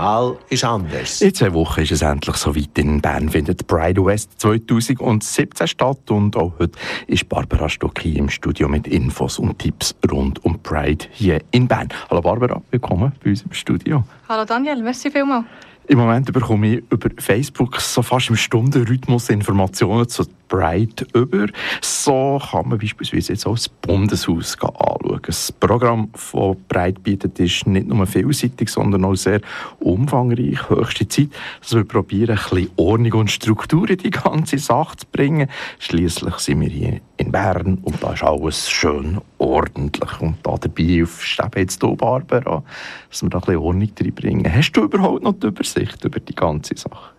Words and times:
Mal 0.00 0.38
ist 0.48 0.64
anders. 0.64 1.20
In 1.20 1.34
zwei 1.34 1.52
Wochen 1.52 1.82
ist 1.82 1.92
es 1.92 2.00
endlich 2.00 2.36
soweit. 2.36 2.78
In 2.78 3.02
Bern 3.02 3.28
findet 3.28 3.66
Pride 3.66 4.02
West 4.02 4.30
2017 4.40 5.66
statt 5.66 6.10
und 6.10 6.34
auch 6.36 6.54
heute 6.58 6.78
ist 7.06 7.28
Barbara 7.28 7.68
Stock 7.68 8.00
hier 8.00 8.16
im 8.16 8.30
Studio 8.30 8.66
mit 8.66 8.86
Infos 8.86 9.38
und 9.38 9.58
Tipps 9.58 9.94
rund 10.10 10.42
um 10.42 10.58
Pride 10.62 11.04
hier 11.10 11.42
in 11.50 11.68
Bern. 11.68 11.90
Hallo 12.08 12.22
Barbara, 12.22 12.62
willkommen 12.70 13.12
bei 13.22 13.28
uns 13.28 13.42
im 13.42 13.52
Studio. 13.52 14.02
Hallo 14.26 14.46
Daniel, 14.46 14.82
merci 14.82 15.10
vielmals. 15.10 15.44
Im 15.86 15.98
Moment 15.98 16.32
bekomme 16.32 16.76
ich 16.76 16.84
über 16.88 17.10
Facebook 17.18 17.78
so 17.78 18.00
fast 18.00 18.30
im 18.30 18.36
Stundenrhythmus 18.36 19.28
Informationen 19.28 20.08
zu 20.08 20.24
Pride 20.50 21.06
über. 21.14 21.46
So 21.80 22.40
kann 22.50 22.68
man 22.68 22.78
beispielsweise 22.78 23.32
jetzt 23.32 23.46
auch 23.46 23.54
das 23.54 23.68
Bundeshaus 23.68 24.56
anschauen. 24.60 25.20
Das 25.22 25.52
Programm 25.52 26.10
von 26.14 26.56
Pride 26.68 27.00
bietet 27.00 27.38
ist 27.38 27.66
nicht 27.66 27.86
nur 27.86 28.04
vielseitig, 28.06 28.68
sondern 28.68 29.04
auch 29.04 29.14
sehr 29.14 29.40
umfangreich. 29.78 30.68
Höchste 30.68 31.06
Zeit, 31.08 31.28
dass 31.60 31.74
wir 31.74 31.84
probieren, 31.84 32.36
ein 32.36 32.44
bisschen 32.50 32.70
Ordnung 32.76 33.12
und 33.12 33.30
Struktur 33.30 33.88
in 33.88 33.98
die 33.98 34.10
ganze 34.10 34.58
Sache 34.58 34.96
zu 34.96 35.06
bringen. 35.12 35.48
Schließlich 35.78 36.34
sind 36.34 36.60
wir 36.60 36.68
hier 36.68 37.00
in 37.16 37.30
Bern 37.30 37.78
und 37.82 38.02
da 38.02 38.12
ist 38.12 38.24
alles 38.24 38.68
schön 38.68 39.20
ordentlich. 39.38 40.20
Und 40.20 40.38
da 40.42 40.56
dabei 40.56 40.82
hilfst 40.82 41.40
jetzt 41.56 41.80
du, 41.82 41.94
Barbara, 41.94 42.64
dass 43.08 43.22
wir 43.22 43.30
da 43.30 43.38
ein 43.38 43.42
bisschen 43.42 43.62
Ordnung 43.62 43.90
reinbringen. 44.00 44.52
Hast 44.52 44.72
du 44.72 44.82
überhaupt 44.82 45.22
noch 45.22 45.34
die 45.34 45.46
Übersicht 45.46 46.04
über 46.04 46.18
die 46.18 46.34
ganze 46.34 46.76
Sache? 46.76 47.09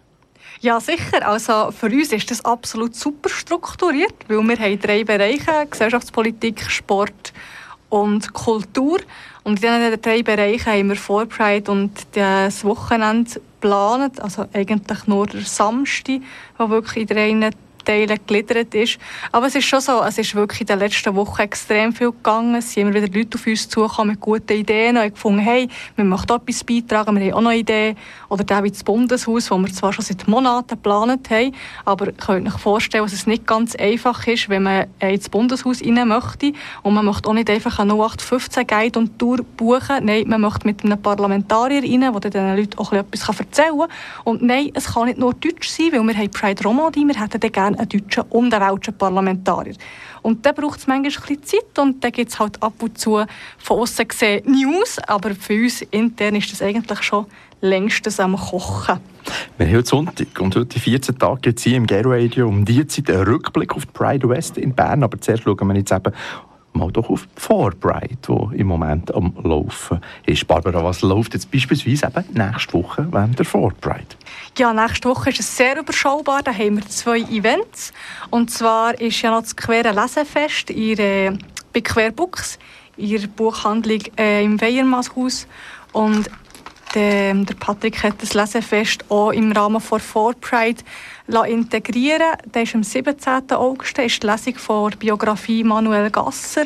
Ja, 0.60 0.80
sicher. 0.80 1.28
Also 1.28 1.72
für 1.72 1.88
uns 1.88 2.12
ist 2.12 2.30
das 2.30 2.44
absolut 2.46 2.96
super 2.96 3.30
strukturiert, 3.30 4.14
weil 4.28 4.42
wir 4.44 4.58
haben 4.58 4.80
drei 4.80 5.04
Bereiche, 5.04 5.66
Gesellschaftspolitik, 5.70 6.70
Sport 6.70 7.34
und 7.90 8.34
Kultur. 8.34 9.00
Und 9.44 9.64
in 9.64 9.72
diesen 9.72 10.02
drei 10.02 10.22
Bereichen 10.22 10.72
haben 10.72 10.90
wir 10.90 10.96
vor 10.96 11.26
Pride 11.26 11.72
und 11.72 11.92
das 12.12 12.64
Wochenende 12.64 13.42
geplant, 13.62 14.22
also 14.22 14.46
eigentlich 14.54 15.08
nur 15.08 15.28
der 15.28 15.42
Samstag, 15.42 16.22
wo 16.58 16.70
wirklich 16.70 17.10
in 17.10 17.42
drei 17.42 17.52
Teilen 17.84 18.18
gegliedert 18.18 18.74
ist. 18.74 18.98
Aber 19.32 19.48
es 19.48 19.56
ist 19.56 19.66
schon 19.66 19.82
so, 19.82 20.02
es 20.04 20.18
ist 20.18 20.36
wirklich 20.36 20.62
in 20.62 20.68
den 20.68 20.80
letzten 20.80 21.16
Wochen 21.16 21.42
extrem 21.42 21.94
viel 21.94 22.12
gegangen. 22.12 22.56
Es 22.56 22.74
sind 22.74 22.88
immer 22.88 22.94
wieder 22.94 23.08
Leute 23.14 23.38
auf 23.38 23.48
uns 23.48 23.68
zugekommen 23.68 24.12
mit 24.12 24.20
guten 24.20 24.54
Ideen 24.54 24.98
und 24.98 25.04
haben 25.04 25.14
gefunden, 25.14 25.40
hey, 25.40 25.68
wir 25.96 26.06
möchten 26.06 26.34
etwas 26.34 26.64
beitragen, 26.64 27.20
wir 27.20 27.32
haben 27.32 27.34
auch 27.34 27.42
noch 27.42 27.52
Ideen. 27.52 27.98
Oder 28.30 28.44
der 28.44 28.64
wie 28.64 28.72
das 28.72 28.84
Bundeshaus, 28.84 29.52
wo 29.52 29.58
wir 29.58 29.72
zwar 29.74 29.94
schon 29.94 30.06
seit 30.06 30.28
Monaten 30.28 30.70
geplant 30.70 31.30
haben, 31.30 31.56
aber 31.86 32.08
ihr 32.08 32.14
könnt 32.14 32.48
euch 32.48 32.60
vorstellen, 32.60 33.04
dass 33.04 33.14
es 33.14 33.28
nicht 33.28 33.46
ganz 33.48 33.76
einfach 33.76 34.26
ist, 34.28 34.50
wenn 34.50 34.64
man 34.64 34.86
ins 35.00 35.30
Bundeshaus 35.30 35.82
rein 35.82 36.08
möchte. 36.08 36.54
Und 36.84 36.94
man 36.94 37.06
möchte 37.06 37.30
auch 37.30 37.34
nicht 37.34 37.50
einfach 37.50 37.80
eine 37.80 37.94
0815 37.94 38.68
Guide 38.68 39.00
und 39.00 39.20
Tour 39.20 39.40
buchen. 39.58 40.06
Nein, 40.06 40.28
man 40.28 40.42
möchte 40.42 40.66
mit 40.66 40.84
einem 40.84 41.02
Parlamentarier 41.02 41.84
rein, 41.84 42.14
der 42.14 42.30
den 42.32 42.58
Leuten 42.58 42.78
auch 42.78 42.92
etwas 42.94 43.28
erzählen 43.28 43.78
kann. 43.78 43.90
Und 44.24 44.42
nein, 44.42 44.72
es 44.74 44.94
kann 44.94 45.06
nicht 45.06 45.18
nur 45.18 45.34
Deutsch 45.34 45.70
sein, 45.70 45.92
weil 45.92 46.04
wir 46.04 46.16
haben 46.16 46.32
Pride 46.32 46.64
Romandie, 46.64 47.06
wir 47.06 47.20
hätten 47.20 47.52
gerne 47.52 47.71
gerne 47.74 47.80
einen 47.80 47.90
deutschen 47.90 48.24
und 48.30 48.54
einen 48.54 48.64
welschen 48.64 48.98
Parlamentarier. 48.98 49.76
Und 50.22 50.46
dann 50.46 50.56
braucht 50.56 50.80
es 50.80 50.88
manchmal 50.88 51.12
ein 51.12 51.40
bisschen 51.40 51.44
Zeit 51.44 51.80
und 51.80 52.04
dann 52.04 52.12
gibt 52.12 52.32
es 52.32 52.40
halt 52.40 52.62
ab 52.62 52.74
und 52.80 52.98
zu 52.98 53.24
von 53.58 53.80
außen 53.80 54.08
gesehen 54.08 54.44
News, 54.46 55.00
aber 55.08 55.34
für 55.36 55.64
uns 55.64 55.82
intern 55.84 56.36
ist 56.36 56.52
das 56.52 56.62
eigentlich 56.62 57.02
schon 57.02 57.26
längstens 57.62 58.20
am 58.20 58.36
Kochen. 58.36 59.00
Wir 59.58 59.68
haben 59.68 59.76
heute 59.76 59.88
Sonntag 59.88 60.40
und 60.40 60.56
heute 60.56 60.80
14 60.80 61.18
Tage 61.18 61.54
es 61.56 61.64
hier 61.64 61.78
im 61.78 61.86
Gay 61.86 62.02
Radio 62.04 62.48
um 62.48 62.66
die 62.66 62.86
Zeit 62.88 63.10
einen 63.10 63.24
Rückblick 63.24 63.76
auf 63.76 63.86
die 63.86 63.92
Pride 63.92 64.28
West 64.30 64.58
in 64.58 64.74
Bern, 64.74 65.04
aber 65.04 65.20
zuerst 65.22 65.44
schauen 65.44 65.68
wir 65.68 65.76
jetzt 65.76 65.92
eben 65.92 66.12
mal 66.74 66.92
doch 66.92 67.10
auf 67.10 67.28
Vorbride, 67.36 68.18
die 68.28 68.58
im 68.58 68.68
Moment 68.68 69.14
am 69.14 69.34
Laufen 69.44 70.02
ist. 70.26 70.48
Barbara, 70.48 70.84
was 70.84 71.02
läuft 71.02 71.34
jetzt 71.34 71.52
beispielsweise 71.52 72.08
eben 72.08 72.26
nächste 72.34 72.74
Woche 72.74 73.08
während 73.12 73.38
der 73.38 73.46
Vorbride? 73.46 74.06
Ja, 74.58 74.74
nächste 74.74 75.10
Woche 75.10 75.30
ist 75.30 75.40
es 75.40 75.56
sehr 75.58 75.80
überschaubar. 75.80 76.44
Da 76.44 76.54
haben 76.54 76.78
wir 76.78 76.88
zwei 76.88 77.20
Events. 77.20 77.94
Und 78.30 78.52
zwar 78.52 79.00
ist 79.00 79.22
ja 79.22 79.32
noch 79.32 79.42
das 79.42 79.56
Quere 79.56 79.92
Lesefest 79.92 80.70
in, 80.70 80.98
äh, 81.00 81.38
bei 81.74 81.82
Querbooks, 81.82 82.60
in 82.98 83.22
der 83.22 83.28
Buchhandlung 83.28 84.02
äh, 84.18 84.44
im 84.44 84.60
Weiermaßhaus. 84.60 85.48
Und 85.94 86.30
der, 86.94 87.34
der 87.34 87.56
Patrick 87.56 88.04
hat 88.04 88.22
das 88.22 88.34
Lesefest 88.34 89.10
auch 89.10 89.32
im 89.32 89.52
Rahmen 89.52 89.80
von 89.80 90.00
Vorpride 90.00 90.84
integrieren 91.28 92.38
Der 92.54 92.64
ist 92.64 92.76
am 92.76 92.84
17. 92.84 93.52
August 93.52 93.98
ist 94.00 94.24
die 94.24 94.28
Lesung 94.28 94.90
der 94.90 94.98
Biografie 94.98 95.64
Manuel 95.64 96.10
Gasser, 96.10 96.66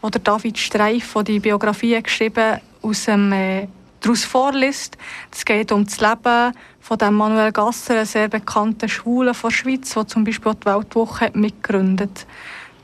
wo 0.00 0.10
der 0.10 0.20
David 0.20 0.58
Streif 0.58 1.06
von 1.06 1.24
die 1.24 1.40
Biografie 1.40 2.00
geschrieben 2.02 2.60
aus 2.82 3.04
dem 3.04 3.32
äh, 3.32 3.68
daraus 4.00 4.24
vorliest. 4.24 4.96
Es 5.32 5.44
geht 5.44 5.72
um 5.72 5.84
das 5.84 6.00
Leben 6.00 6.52
von 6.80 6.98
dem 6.98 7.14
Manuel 7.14 7.52
Gasser, 7.52 7.94
einem 7.94 8.04
sehr 8.04 8.28
bekannten 8.28 8.88
Schwulen 8.88 9.34
von 9.34 9.50
der 9.50 9.56
Schweiz, 9.56 9.94
der 9.94 10.06
zum 10.06 10.24
Beispiel 10.24 10.54
die 10.54 10.66
Weltwoche 10.66 11.30
mitgegründet 11.34 12.26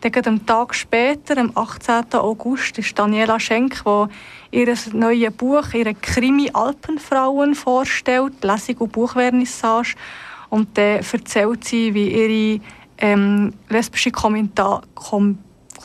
hat. 0.05 0.27
Am 0.27 0.45
Tag 0.45 0.75
später, 0.75 1.39
am 1.39 1.53
18. 1.55 2.15
August, 2.15 2.79
ist 2.79 2.99
Daniela 2.99 3.39
Schenk, 3.39 3.85
die 3.85 4.59
ihr 4.59 4.75
neues 4.93 5.33
Buch, 5.33 5.73
ihre 5.75 5.95
Krimi 5.95 6.51
Alpenfrauen 6.53 7.55
vorstellt, 7.55 8.43
Lesung 8.43 8.79
und 8.79 8.93
Buchvernissage. 8.93 9.95
Und 10.53 10.77
dann 10.77 11.01
erzählt 11.01 11.65
sie, 11.65 11.95
wie 11.95 12.09
ihre 12.09 12.61
ähm, 12.99 13.55
lesbische 13.71 14.11
Kommentar 14.11 14.83
Kom 14.95 15.39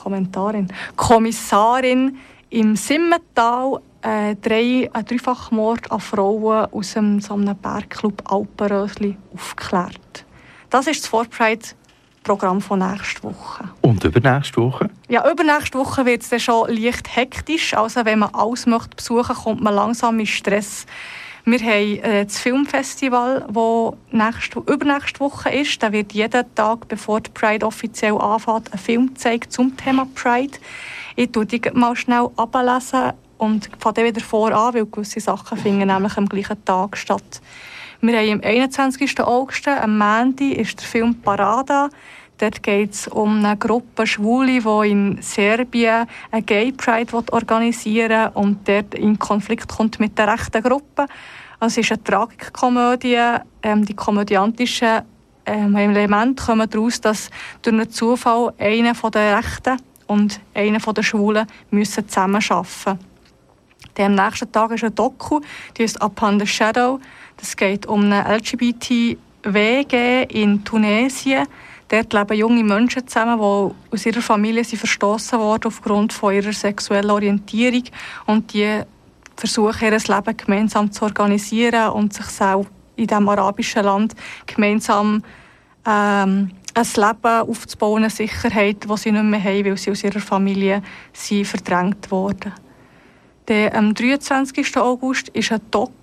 Kommentarin, 0.03 0.67
Kommissarin 0.97 2.17
im 2.49 2.75
Simmental 2.75 3.79
äh, 4.01 4.35
drei, 4.35 4.89
einen 4.91 5.05
Dreifachmord 5.05 5.89
an 5.89 6.01
Frauen 6.01 6.65
aus 6.71 6.97
einem, 6.97 7.21
so 7.21 7.33
einem 7.33 7.55
Bergclub 7.55 8.21
Alpenrösli 8.29 9.15
aufgeklärt. 9.33 10.25
Das 10.69 10.85
ist 10.87 11.01
das 11.01 11.07
Vorpride-Programm 11.07 12.59
von 12.59 12.79
nächster 12.79 13.23
Woche. 13.23 13.69
Und 13.81 14.03
übernächste 14.03 14.61
Woche? 14.61 14.89
Ja, 15.07 15.29
übernächste 15.31 15.79
Woche 15.79 16.05
wird 16.05 16.23
es 16.23 16.29
dann 16.29 16.41
schon 16.41 16.69
leicht 16.69 17.15
hektisch. 17.15 17.73
Also 17.73 18.03
wenn 18.03 18.19
man 18.19 18.33
alles 18.33 18.65
möchte 18.65 18.97
besuchen 18.97 19.27
möchte, 19.27 19.43
kommt 19.43 19.63
man 19.63 19.73
langsam 19.73 20.19
in 20.19 20.27
Stress. 20.27 20.85
Wir 21.49 21.59
haben 21.61 22.03
äh, 22.03 22.25
das 22.25 22.39
Filmfestival, 22.39 23.47
das 23.47 23.93
nächste, 24.11 24.59
übernächste 24.59 25.21
Woche 25.21 25.49
ist. 25.49 25.81
Da 25.81 25.93
wird 25.93 26.11
jeden 26.11 26.43
Tag, 26.55 26.89
bevor 26.89 27.21
die 27.21 27.29
Pride 27.29 27.65
offiziell 27.65 28.17
anfängt, 28.17 28.73
ein 28.73 28.77
Film 28.77 29.13
gezeigt 29.13 29.53
zum 29.53 29.77
Thema 29.77 30.05
Pride. 30.13 30.57
Ich 31.15 31.33
lese 31.33 31.45
die 31.45 31.61
mal 31.71 31.95
schnell 31.95 32.27
ablesen 32.35 33.13
und 33.37 33.69
fange 33.79 33.93
dann 33.93 34.05
wieder 34.07 34.19
voran, 34.19 34.73
weil 34.73 34.87
gewisse 34.87 35.21
Sachen 35.21 35.57
finden 35.57 35.87
nämlich 35.87 36.17
am 36.17 36.27
gleichen 36.27 36.65
Tag 36.65 36.97
statt. 36.97 37.41
Wir 38.01 38.17
haben 38.17 38.33
am 38.33 38.41
21. 38.43 39.21
August, 39.21 39.69
am 39.69 39.97
Mandy, 39.97 40.51
ist 40.51 40.81
der 40.81 40.85
Film 40.85 41.15
Parada. 41.15 41.87
Dort 42.37 42.61
geht 42.61 42.93
es 42.93 43.07
um 43.07 43.43
eine 43.43 43.57
Gruppe 43.57 44.05
Schwule, 44.05 44.61
die 44.61 44.91
in 44.91 45.21
Serbien 45.21 46.07
eine 46.31 46.43
Gay 46.43 46.71
Pride 46.71 47.23
organisieren 47.31 48.25
will 48.25 48.31
und 48.35 48.67
dort 48.67 48.93
in 48.93 49.17
Konflikt 49.17 49.67
kommt 49.67 49.99
mit 49.99 50.17
der 50.17 50.31
rechten 50.33 50.61
Gruppe. 50.61 51.07
Also 51.59 51.79
es 51.79 51.85
ist 51.85 51.91
eine 51.91 52.03
Tragikkomödie. 52.03 53.37
Ähm, 53.63 53.85
die 53.85 53.95
komödiantischen 53.95 55.01
ähm, 55.47 55.75
Elemente 55.75 56.45
kommen 56.45 56.69
daraus, 56.69 57.01
dass 57.01 57.31
durch 57.63 57.73
einen 57.73 57.89
Zufall 57.89 58.53
einer 58.59 58.93
der 58.93 59.37
Rechten 59.37 59.77
und 60.05 60.39
einer 60.53 60.79
der 60.79 61.03
Schwulen 61.03 61.47
müssen 61.71 62.07
zusammenarbeiten 62.07 62.67
müssen. 62.85 62.99
Am 63.97 64.13
nächsten 64.13 64.51
Tag 64.51 64.71
ist 64.71 64.83
ein 64.83 64.93
Doku, 64.93 65.41
die 65.75 65.83
ist 65.83 65.99
Upon 66.03 66.39
the 66.39 66.45
Shadow. 66.45 66.99
Das 67.37 67.57
geht 67.57 67.87
um 67.87 68.03
eine 68.11 68.37
LGBT-WG 68.37 70.23
in 70.29 70.63
Tunesien. 70.63 71.47
Dort 71.89 72.13
leben 72.13 72.37
junge 72.37 72.63
Menschen 72.63 73.07
zusammen, 73.07 73.39
die 73.39 73.93
aus 73.93 74.05
ihrer 74.05 74.21
Familie 74.21 74.63
sind 74.63 74.79
verstoßen 74.79 75.39
wurden 75.39 75.67
aufgrund 75.67 76.11
von 76.11 76.33
ihrer 76.33 76.51
sexuellen 76.51 77.09
Orientierung 77.11 77.83
und 78.25 78.53
die 78.53 78.81
versuchen, 79.37 79.85
ihr 79.85 79.91
Leben 79.91 80.37
gemeinsam 80.37 80.91
zu 80.91 81.05
organisieren 81.05 81.91
und 81.91 82.13
sich 82.13 82.41
auch 82.41 82.65
in 82.97 83.07
diesem 83.07 83.29
arabischen 83.29 83.83
Land 83.83 84.15
gemeinsam 84.45 85.23
ähm, 85.85 86.51
ein 86.73 86.87
Leben 86.95 87.49
aufzubauen, 87.49 88.03
eine 88.03 88.09
Sicherheit, 88.09 88.83
die 88.83 88.97
sie 88.97 89.11
nicht 89.11 89.23
mehr 89.23 89.43
haben, 89.43 89.65
weil 89.65 89.77
sie 89.77 89.91
aus 89.91 90.03
ihrer 90.03 90.19
Familie 90.19 90.81
sind 91.13 91.47
verdrängt 91.47 92.11
wurden. 92.11 92.53
Am 93.49 93.93
23. 93.93 94.75
August 94.75 95.29
ist 95.29 95.53
ein 95.53 95.61
Doku 95.71 95.93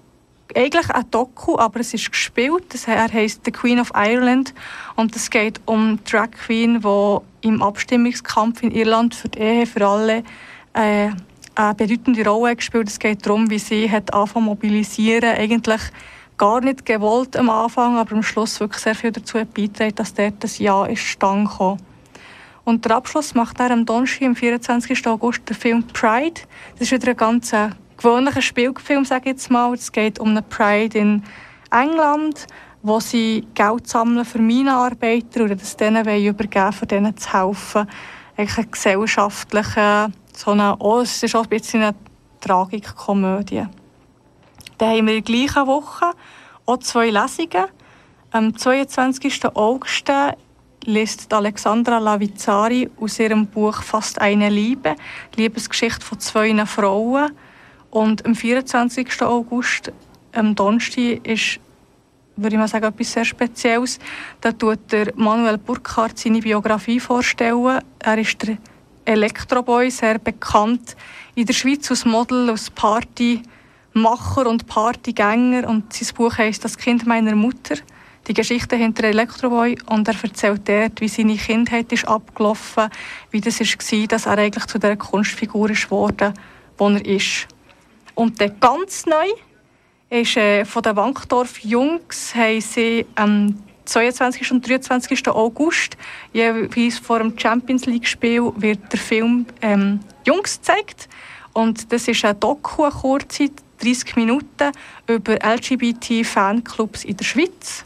eigentlich 0.54 0.90
ein 0.90 1.10
Doku, 1.10 1.58
aber 1.58 1.80
es 1.80 1.94
ist 1.94 2.10
gespielt. 2.10 2.74
Er 2.86 3.12
heißt 3.12 3.42
The 3.44 3.50
Queen 3.50 3.80
of 3.80 3.92
Ireland 3.94 4.54
und 4.96 5.14
es 5.16 5.30
geht 5.30 5.60
um 5.66 5.98
Drag 6.04 6.30
Queen, 6.32 6.80
die 6.80 7.18
im 7.46 7.62
Abstimmungskampf 7.62 8.62
in 8.62 8.70
Irland 8.70 9.14
für 9.14 9.28
die 9.28 9.38
Ehe 9.38 9.66
für 9.66 9.86
alle 9.86 10.22
äh, 10.74 11.10
eine 11.54 11.74
bedeutende 11.74 12.26
Rolle 12.28 12.56
gespielt. 12.56 12.88
Es 12.88 12.98
geht 12.98 13.24
darum, 13.26 13.50
wie 13.50 13.58
sie 13.58 13.90
hat 13.90 14.12
angefangen 14.12 14.46
mobilisieren, 14.46 15.36
eigentlich 15.36 15.82
gar 16.36 16.60
nicht 16.60 16.84
gewollt 16.84 17.36
am 17.36 17.48
Anfang, 17.48 17.96
aber 17.96 18.12
am 18.12 18.22
Schluss 18.22 18.58
wirklich 18.60 18.82
sehr 18.82 18.94
viel 18.94 19.12
dazu 19.12 19.38
beitragen, 19.44 19.94
dass 19.94 20.14
dort 20.14 20.42
das 20.42 20.58
Ja 20.58 20.84
ist 20.86 21.02
stand 21.02 21.48
kam. 21.56 21.78
Und 22.64 22.84
der 22.84 22.96
Abschluss 22.96 23.34
macht 23.34 23.60
er 23.60 23.70
am 23.70 23.84
Donnerstag, 23.84 24.26
am 24.26 24.34
24. 24.34 25.06
August, 25.06 25.42
der 25.48 25.54
Film 25.54 25.86
Pride. 25.86 26.40
Das 26.72 26.90
ist 26.90 26.92
wieder 26.92 27.10
ein 27.10 27.16
ganz 27.16 27.54
gewöhnlicher 27.96 28.42
Spielfilm, 28.42 29.04
sage 29.04 29.22
ich 29.24 29.36
jetzt 29.36 29.50
mal. 29.50 29.72
Es 29.74 29.92
geht 29.92 30.18
um 30.18 30.30
eine 30.30 30.42
Pride 30.42 30.98
in 30.98 31.22
England, 31.70 32.46
wo 32.82 33.00
sie 33.00 33.46
Geld 33.54 33.88
sammeln 33.88 34.24
für 34.24 34.38
Minenarbeiter 34.38 35.44
und 35.44 35.60
das 35.60 35.76
denen 35.76 36.06
übergeben 36.26 36.72
für 36.72 36.86
denen 36.86 37.16
zu 37.16 37.32
helfen. 37.32 37.88
Eigentlich 38.36 38.58
eine 38.58 38.66
gesellschaftliche, 38.66 40.12
so 40.32 40.50
eine, 40.50 40.76
oh, 40.78 41.00
es 41.00 41.22
ist 41.22 41.34
auch 41.34 41.44
ein 41.44 41.48
bisschen 41.48 41.82
eine 41.82 41.94
Tragikkomödie. 42.40 43.66
Dann 44.78 44.88
haben 44.88 45.06
wir 45.06 45.16
in 45.16 45.22
der 45.24 45.46
gleichen 45.46 45.66
Woche 45.66 46.12
auch 46.66 46.78
zwei 46.78 47.10
Lesungen. 47.10 47.66
Am 48.32 48.56
22. 48.56 49.44
August 49.54 50.10
liest 50.84 51.32
Alexandra 51.32 51.98
Lavizari 51.98 52.90
aus 53.00 53.18
ihrem 53.18 53.46
Buch 53.46 53.82
«Fast 53.82 54.20
eine 54.20 54.48
Liebe», 54.48 54.96
Liebesgeschichte 55.36 56.04
von 56.04 56.20
zwei 56.20 56.66
Frauen. 56.66 57.32
Und 57.94 58.26
am 58.26 58.34
24. 58.34 59.22
August, 59.22 59.92
am 60.32 60.56
Donnerstag, 60.56 61.24
ist, 61.24 61.60
würde 62.34 62.56
ich 62.56 62.58
mal 62.58 62.66
sagen, 62.66 62.86
etwas 62.86 63.12
sehr 63.12 63.24
Spezielles. 63.24 64.00
Da 64.40 64.50
tut 64.50 64.90
der 64.90 65.12
Manuel 65.14 65.58
Burkhardt 65.58 66.18
seine 66.18 66.40
Biografie 66.40 66.98
vorstellen. 66.98 67.80
Er 68.00 68.18
ist 68.18 68.42
der 68.42 68.58
Elektroboy, 69.04 69.92
sehr 69.92 70.18
bekannt 70.18 70.96
in 71.36 71.46
der 71.46 71.52
Schweiz 71.52 71.88
als 71.88 72.04
Model, 72.04 72.50
als 72.50 72.68
Partymacher 72.68 74.48
und 74.48 74.66
Partygänger. 74.66 75.68
Und 75.68 75.92
sein 75.92 76.16
Buch 76.16 76.36
heißt 76.36 76.64
«Das 76.64 76.76
Kind 76.76 77.06
meiner 77.06 77.36
Mutter» 77.36 77.76
die 78.26 78.34
Geschichte 78.34 78.74
hinter 78.74 79.04
Elektroboy 79.04 79.78
und 79.86 80.08
er 80.08 80.16
erzählt 80.20 80.68
dort, 80.68 81.00
wie 81.00 81.08
seine 81.08 81.36
Kindheit 81.36 81.92
ist 81.92 82.08
abgelaufen, 82.08 82.88
wie 83.30 83.40
das 83.40 83.60
war, 83.60 84.06
dass 84.08 84.26
er 84.26 84.38
eigentlich 84.38 84.66
zu 84.66 84.80
der 84.80 84.96
Kunstfigur 84.96 85.70
ist 85.70 85.84
geworden, 85.84 86.34
wo 86.76 86.88
er 86.88 87.06
ist. 87.06 87.46
Und 88.14 88.40
dann 88.40 88.58
ganz 88.60 89.06
neu 89.06 89.26
ist 90.10 90.36
äh, 90.36 90.64
von 90.64 90.82
den 90.82 90.96
Wankdorf 90.96 91.58
Jungs 91.60 92.34
haben 92.34 92.60
sie 92.60 93.06
am 93.14 93.62
22. 93.84 94.50
und 94.52 94.68
23. 94.68 95.28
August 95.28 95.96
jeweils 96.32 96.98
vor 96.98 97.18
dem 97.18 97.38
Champions 97.38 97.86
League 97.86 98.06
Spiel 98.06 98.52
wird 98.56 98.92
der 98.92 98.98
Film 98.98 99.46
ähm, 99.60 100.00
Jungs 100.24 100.56
gezeigt 100.56 101.08
und 101.52 101.92
das 101.92 102.08
ist 102.08 102.24
eine 102.24 102.34
Doku, 102.34 102.84
eine 102.84 102.92
kurze 102.92 103.50
30 103.80 104.16
Minuten 104.16 104.72
über 105.06 105.34
LGBT-Fanclubs 105.34 107.04
in 107.04 107.16
der 107.16 107.24
Schweiz. 107.24 107.84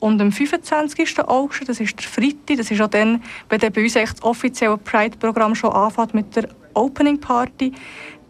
Und 0.00 0.20
am 0.20 0.32
25. 0.32 1.18
August, 1.20 1.68
das 1.68 1.80
ist 1.80 1.98
der 1.98 2.06
Freitag, 2.06 2.58
das 2.58 2.70
ist 2.70 2.80
auch 2.80 2.88
dann, 2.88 3.22
wenn 3.48 3.60
dann 3.60 3.72
bei 3.72 3.82
uns 3.82 3.94
das 3.94 4.22
offizielle 4.22 4.76
Pride-Programm 4.76 5.54
schon 5.54 5.72
anfängt 5.72 6.14
mit 6.14 6.36
der 6.36 6.48
Opening 6.74 7.18
Party, 7.18 7.72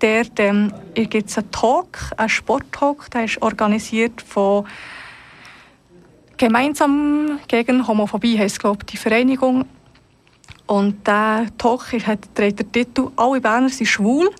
der 0.00 0.26
ähm, 0.38 0.72
gibt 0.94 1.30
es 1.30 1.38
einen 1.38 1.50
Talk, 1.50 1.98
einen 2.16 2.28
Sporttalk, 2.28 3.10
der 3.10 3.24
ist 3.24 3.40
organisiert 3.42 4.20
von 4.22 4.66
Gemeinsam 6.36 7.38
gegen 7.46 7.86
Homophobie, 7.86 8.38
heisst 8.38 8.60
glaube 8.60 8.84
die 8.84 8.96
Vereinigung. 8.96 9.64
Und 10.66 11.06
der 11.06 11.46
Talk 11.58 11.92
hat, 12.06 12.34
trägt 12.34 12.60
den 12.60 12.72
Titel 12.72 13.08
«Alle 13.16 13.40
Berner 13.40 13.68
sind 13.68 13.86
schwul». 13.86 14.30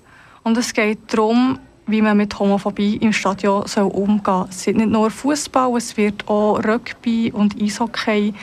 Und 0.43 0.57
es 0.57 0.73
geht 0.73 1.13
darum, 1.13 1.59
wie 1.87 2.01
man 2.01 2.17
mit 2.17 2.37
Homophobie 2.37 2.97
im 2.97 3.13
Stadion 3.13 3.65
soll 3.67 3.85
umgehen 3.85 4.21
soll. 4.25 4.47
Es 4.49 4.63
sind 4.63 4.77
nicht 4.77 4.89
nur 4.89 5.09
Fußball, 5.09 5.77
es 5.77 5.95
wird 5.97 6.27
auch 6.27 6.59
Rugby 6.63 7.31
und 7.31 7.61
Eishockey 7.61 8.33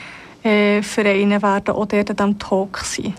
äh, 0.43 0.81
Vereine 0.81 1.41
werden 1.41 1.75
auch 1.75 1.85
dort 1.85 2.09
an 2.09 2.15
diesem 2.15 2.39
Talk 2.39 2.79
sein. 2.79 3.13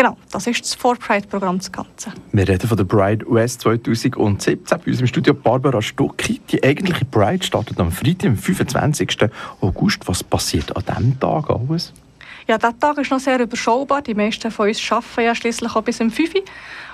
Genau, 0.00 0.16
das 0.32 0.46
ist 0.46 0.62
das 0.62 0.74
For 0.74 0.96
Pride-Programm 0.96 1.58
das 1.58 1.70
Ganze. 1.70 2.10
Wir 2.32 2.48
reden 2.48 2.66
von 2.66 2.74
der 2.74 2.84
Pride 2.84 3.30
US 3.30 3.58
2017 3.58 4.56
bei 4.66 4.90
uns 4.90 4.98
im 4.98 5.06
Studio 5.06 5.34
Barbara 5.34 5.82
Stucki. 5.82 6.40
Die 6.50 6.64
eigentliche 6.64 7.04
Pride 7.04 7.44
startet 7.44 7.78
am 7.78 7.92
Freitag, 7.92 8.30
am 8.30 8.36
25. 8.38 9.28
August. 9.60 10.08
Was 10.08 10.24
passiert 10.24 10.74
an 10.74 10.84
diesem 10.88 11.20
Tag 11.20 11.50
alles? 11.50 11.92
Ja, 12.48 12.56
dieser 12.56 12.78
Tag 12.78 12.96
ist 12.96 13.10
noch 13.10 13.20
sehr 13.20 13.40
überschaubar. 13.40 14.00
Die 14.00 14.14
meisten 14.14 14.50
von 14.50 14.68
uns 14.68 14.90
arbeiten 14.90 15.20
ja 15.20 15.34
schließlich 15.34 15.76
auch 15.76 15.82
bis 15.82 16.00
um 16.00 16.10
5 16.10 16.34
Uhr. 16.34 16.42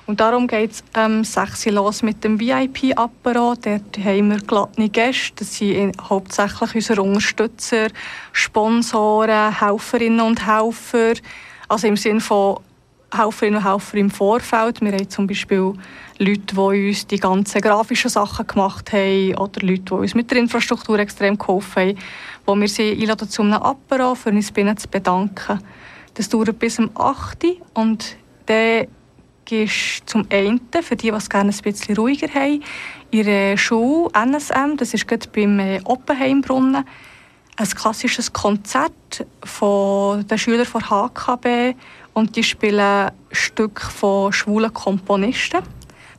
Und 0.06 0.18
darum 0.18 0.48
geht 0.48 0.72
es 0.72 0.84
ähm, 0.96 1.22
6 1.22 1.66
Uhr 1.66 1.72
los 1.74 2.02
mit 2.02 2.24
dem 2.24 2.40
VIP-Apparat. 2.40 3.66
Dort 3.66 3.98
haben 4.04 4.30
wir 4.30 4.38
glatte 4.38 4.88
Gäste. 4.88 5.32
Das 5.36 5.56
sind 5.56 5.94
hauptsächlich 6.10 6.74
unsere 6.74 7.02
Unterstützer, 7.02 7.86
Sponsoren, 8.32 9.60
Helferinnen 9.60 10.22
und 10.22 10.44
Helfer. 10.44 11.12
Also 11.68 11.86
im 11.86 11.96
Sinne 11.96 12.20
von 12.20 12.58
Helferinnen 13.12 13.58
und 13.58 13.64
Helfer 13.64 13.96
im 13.96 14.10
Vorfeld. 14.10 14.80
Wir 14.80 14.92
haben 14.92 15.08
zum 15.08 15.26
Beispiel 15.26 15.72
Leute, 16.18 16.54
die 16.54 16.88
uns 16.88 17.06
die 17.06 17.18
ganzen 17.18 17.60
grafischen 17.60 18.10
Sachen 18.10 18.46
gemacht 18.46 18.92
haben 18.92 19.36
oder 19.36 19.60
Leute, 19.60 19.82
die 19.82 19.92
uns 19.92 20.14
mit 20.14 20.30
der 20.30 20.38
Infrastruktur 20.38 20.98
extrem 20.98 21.38
geholfen 21.38 21.90
haben, 21.90 21.98
wo 22.44 22.56
wir 22.56 22.68
sie 22.68 22.92
einladen 22.92 23.28
zu 23.28 23.42
einem 23.42 23.54
Apparat, 23.54 24.18
für 24.18 24.30
uns 24.30 24.52
zu 24.52 24.88
bedanken. 24.88 25.60
Das 26.14 26.28
dauert 26.28 26.58
bis 26.58 26.76
zum 26.76 26.90
8. 26.94 27.44
und 27.74 28.16
dann 28.46 28.86
ist 29.50 30.02
zum 30.06 30.26
einen, 30.30 30.60
für 30.82 30.96
die, 30.96 31.10
die 31.10 31.16
es 31.16 31.30
gerne 31.30 31.52
ein 31.52 31.62
bisschen 31.62 31.96
ruhiger 31.96 32.28
haben, 32.32 32.62
ihre 33.10 33.56
Schule 33.56 34.10
NSM, 34.12 34.76
das 34.76 34.94
ist 34.94 35.06
gerade 35.06 35.28
beim 35.28 35.58
äh, 35.60 35.80
Oppenheimbrunnen, 35.84 36.84
ein 37.58 37.68
klassisches 37.68 38.32
Konzert 38.32 39.26
von 39.44 40.26
den 40.26 40.38
Schülern 40.38 40.66
von 40.66 40.82
HKB 40.90 41.74
und 42.16 42.34
die 42.34 42.42
spielen 42.42 42.80
ein 42.80 43.12
Stück 43.30 43.78
von 43.78 44.32
schwulen 44.32 44.72
Komponisten. 44.72 45.60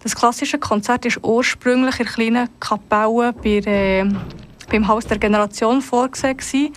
Das 0.03 0.15
klassische 0.15 0.59
Konzert 0.59 1.05
ist 1.07 1.19
ursprünglich 1.23 1.99
in 1.99 2.05
kleinen 2.05 2.49
Kapelle 2.59 3.33
bei, 3.33 3.61
äh, 3.65 4.07
beim 4.69 4.87
Haus 4.87 5.07
der 5.07 5.17
Generation 5.17 5.81
vorgesehen 5.81 6.71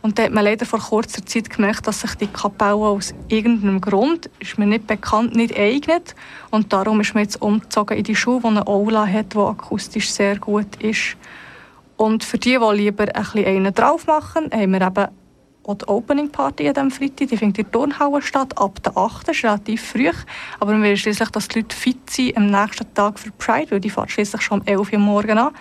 und 0.00 0.18
da 0.18 0.22
hat 0.22 0.32
man 0.32 0.44
leider 0.44 0.64
vor 0.64 0.80
kurzer 0.80 1.24
Zeit 1.26 1.50
gemerkt, 1.50 1.86
dass 1.86 2.00
sich 2.00 2.14
die 2.14 2.28
Kapelle 2.28 2.76
aus 2.76 3.12
irgendeinem 3.28 3.78
Grund, 3.78 4.30
ist 4.40 4.56
mir 4.56 4.66
nicht 4.66 4.86
bekannt, 4.86 5.36
nicht 5.36 5.56
eignet. 5.56 6.14
Und 6.50 6.72
darum 6.72 7.00
ist 7.02 7.14
man 7.14 7.24
jetzt 7.24 7.40
umgezogen 7.42 7.98
in 7.98 8.04
die 8.04 8.16
Schule, 8.16 8.40
die 8.40 8.46
eine 8.48 8.66
Aula 8.66 9.06
hat, 9.06 9.34
die 9.34 9.38
akustisch 9.38 10.10
sehr 10.10 10.38
gut 10.38 10.76
ist. 10.82 11.16
Und 11.98 12.24
für 12.24 12.38
die, 12.38 12.58
die 12.58 12.74
lieber 12.74 13.04
ein 13.04 13.22
bisschen 13.22 13.44
einen 13.44 13.74
drauf 13.74 14.06
machen, 14.06 14.50
haben 14.50 14.72
wir 14.72 14.80
eben 14.80 15.08
auch 15.64 15.74
die 15.74 15.86
Opening 15.86 16.30
Party 16.30 16.68
an 16.68 16.74
diesem 16.74 16.90
Freitag. 16.90 17.28
Die 17.28 17.36
findet 17.36 17.58
in 17.58 17.64
der 17.64 17.72
Turnhalle 17.72 18.22
statt, 18.22 18.56
ab 18.58 18.82
der 18.82 18.96
8. 18.96 19.28
Das 19.28 19.36
ist 19.36 19.44
relativ 19.44 19.82
früh. 19.82 20.10
Aber 20.60 20.72
wir 20.72 20.80
wollen 20.80 20.96
schließlich, 20.96 21.30
dass 21.30 21.48
die 21.48 21.60
Leute 21.60 21.76
fit 21.76 22.10
sind 22.10 22.36
am 22.36 22.46
nächsten 22.46 22.92
Tag 22.94 23.18
für 23.18 23.30
Pride, 23.32 23.70
weil 23.70 23.80
die 23.80 23.90
fährt 23.90 24.10
schließlich 24.10 24.42
schon 24.42 24.60
um 24.60 24.66
11 24.66 24.92
Uhr 24.92 24.98
morgens 24.98 25.38
an. 25.38 25.52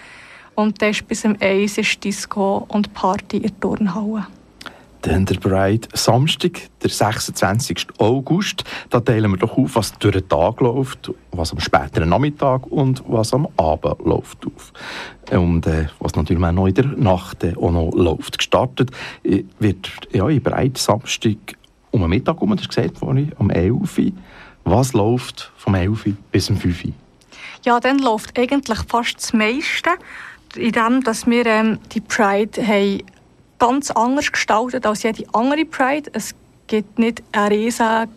Und 0.56 0.82
dann 0.82 0.90
ist 0.90 1.08
bis 1.08 1.26
um 1.26 1.36
1 1.40 1.78
ist 1.78 2.04
Disco 2.04 2.66
und 2.68 2.94
Party 2.94 3.38
in 3.38 3.44
der 3.44 3.60
Turnhalle. 3.60 4.28
Dann 5.02 5.26
der 5.26 5.36
Bride 5.36 5.88
Samstag, 5.94 6.70
der 6.84 6.90
26. 6.90 7.88
August. 7.98 8.64
Da 8.90 9.00
teilen 9.00 9.32
wir 9.32 9.38
doch 9.38 9.58
auf, 9.58 9.76
was 9.76 9.98
durch 9.98 10.14
den 10.14 10.30
Tag 10.30 10.62
läuft, 10.62 11.12
was 11.32 11.52
am 11.52 11.60
späteren 11.60 12.10
Nachmittag 12.10 12.68
und 12.68 13.04
was 13.08 13.34
am 13.34 13.48
Abend 13.58 14.06
läuft 14.06 14.46
auf. 14.46 14.72
Und 15.32 15.66
äh, 15.66 15.88
was 16.00 16.16
natürlich 16.16 16.44
auch 16.44 16.52
noch 16.52 16.68
in 16.68 16.74
der 16.76 16.86
Nacht 16.86 17.44
äh, 17.44 17.56
auch 17.56 17.72
noch 17.72 17.92
läuft. 17.94 18.38
Gestartet 18.38 18.92
äh, 19.24 19.44
wird 19.60 19.90
ja, 20.12 20.28
in 20.30 20.42
Bride 20.42 20.80
Samstag 20.80 21.38
um 21.92 22.02
den 22.02 22.10
Mittag, 22.10 22.42
um 22.42 22.56
das 22.56 22.68
gesagt 22.68 22.98
vorhin, 22.98 23.34
um 23.38 23.50
11 23.50 23.98
Uhr. 23.98 24.12
Was 24.64 24.94
läuft 24.94 25.52
vom 25.58 25.76
11 25.76 26.06
Uhr 26.06 26.14
bis 26.32 26.50
um 26.50 26.58
5 26.58 26.86
Uhr? 26.86 26.92
Ja, 27.64 27.80
dann 27.80 28.00
läuft 28.00 28.38
eigentlich 28.38 28.80
fast 28.88 29.18
das 29.18 29.34
meiste 29.34 29.90
in 30.56 30.72
dem, 30.72 31.04
dass 31.04 31.28
wir 31.28 31.46
ähm, 31.46 31.80
die 31.92 32.02
Pride 32.02 32.66
haben 32.66 33.02
ganz 33.62 33.92
anders 33.92 34.32
gestaltet 34.32 34.88
als 34.88 35.04
jede 35.04 35.24
andere 35.34 35.66
Pride. 35.66 36.10
Es 36.14 36.34
gibt 36.66 36.98
nicht 36.98 37.22
einen 37.32 37.54
riesen 37.54 38.08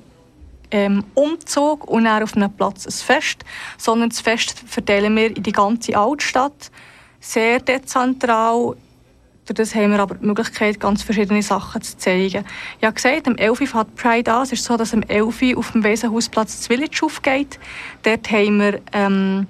ähm, 0.70 1.04
Umzug 1.12 1.84
und 1.86 2.04
dann 2.04 2.22
auf 2.22 2.34
einem 2.34 2.50
Platz 2.50 2.86
ein 2.86 2.92
Fest, 2.92 3.44
sondern 3.76 4.08
das 4.08 4.22
Fest 4.22 4.58
verteilen 4.66 5.14
wir 5.14 5.36
in 5.36 5.42
die 5.42 5.52
ganze 5.52 5.98
Altstadt. 5.98 6.70
Sehr 7.20 7.60
dezentral. 7.60 8.74
Dadurch 9.44 9.74
haben 9.74 9.90
wir 9.90 10.00
aber 10.00 10.14
die 10.14 10.24
Möglichkeit, 10.24 10.80
ganz 10.80 11.02
verschiedene 11.02 11.42
Sachen 11.42 11.82
zu 11.82 11.98
zeigen. 11.98 12.46
Ich 12.78 12.84
habe 12.86 12.94
gesagt, 12.94 13.28
am 13.28 13.36
11. 13.36 13.68
fängt 13.70 13.96
Pride 13.96 14.32
an. 14.32 14.44
Es 14.44 14.52
ist 14.52 14.64
so, 14.64 14.78
dass 14.78 14.94
am 14.94 15.02
11. 15.02 15.58
auf 15.58 15.72
dem 15.72 15.84
Wesenhausplatz 15.84 16.56
das 16.56 16.66
Village 16.68 17.02
aufgeht. 17.04 17.58
Dort 18.02 18.30
haben 18.30 18.60
wir 18.60 18.80
ähm, 18.94 19.46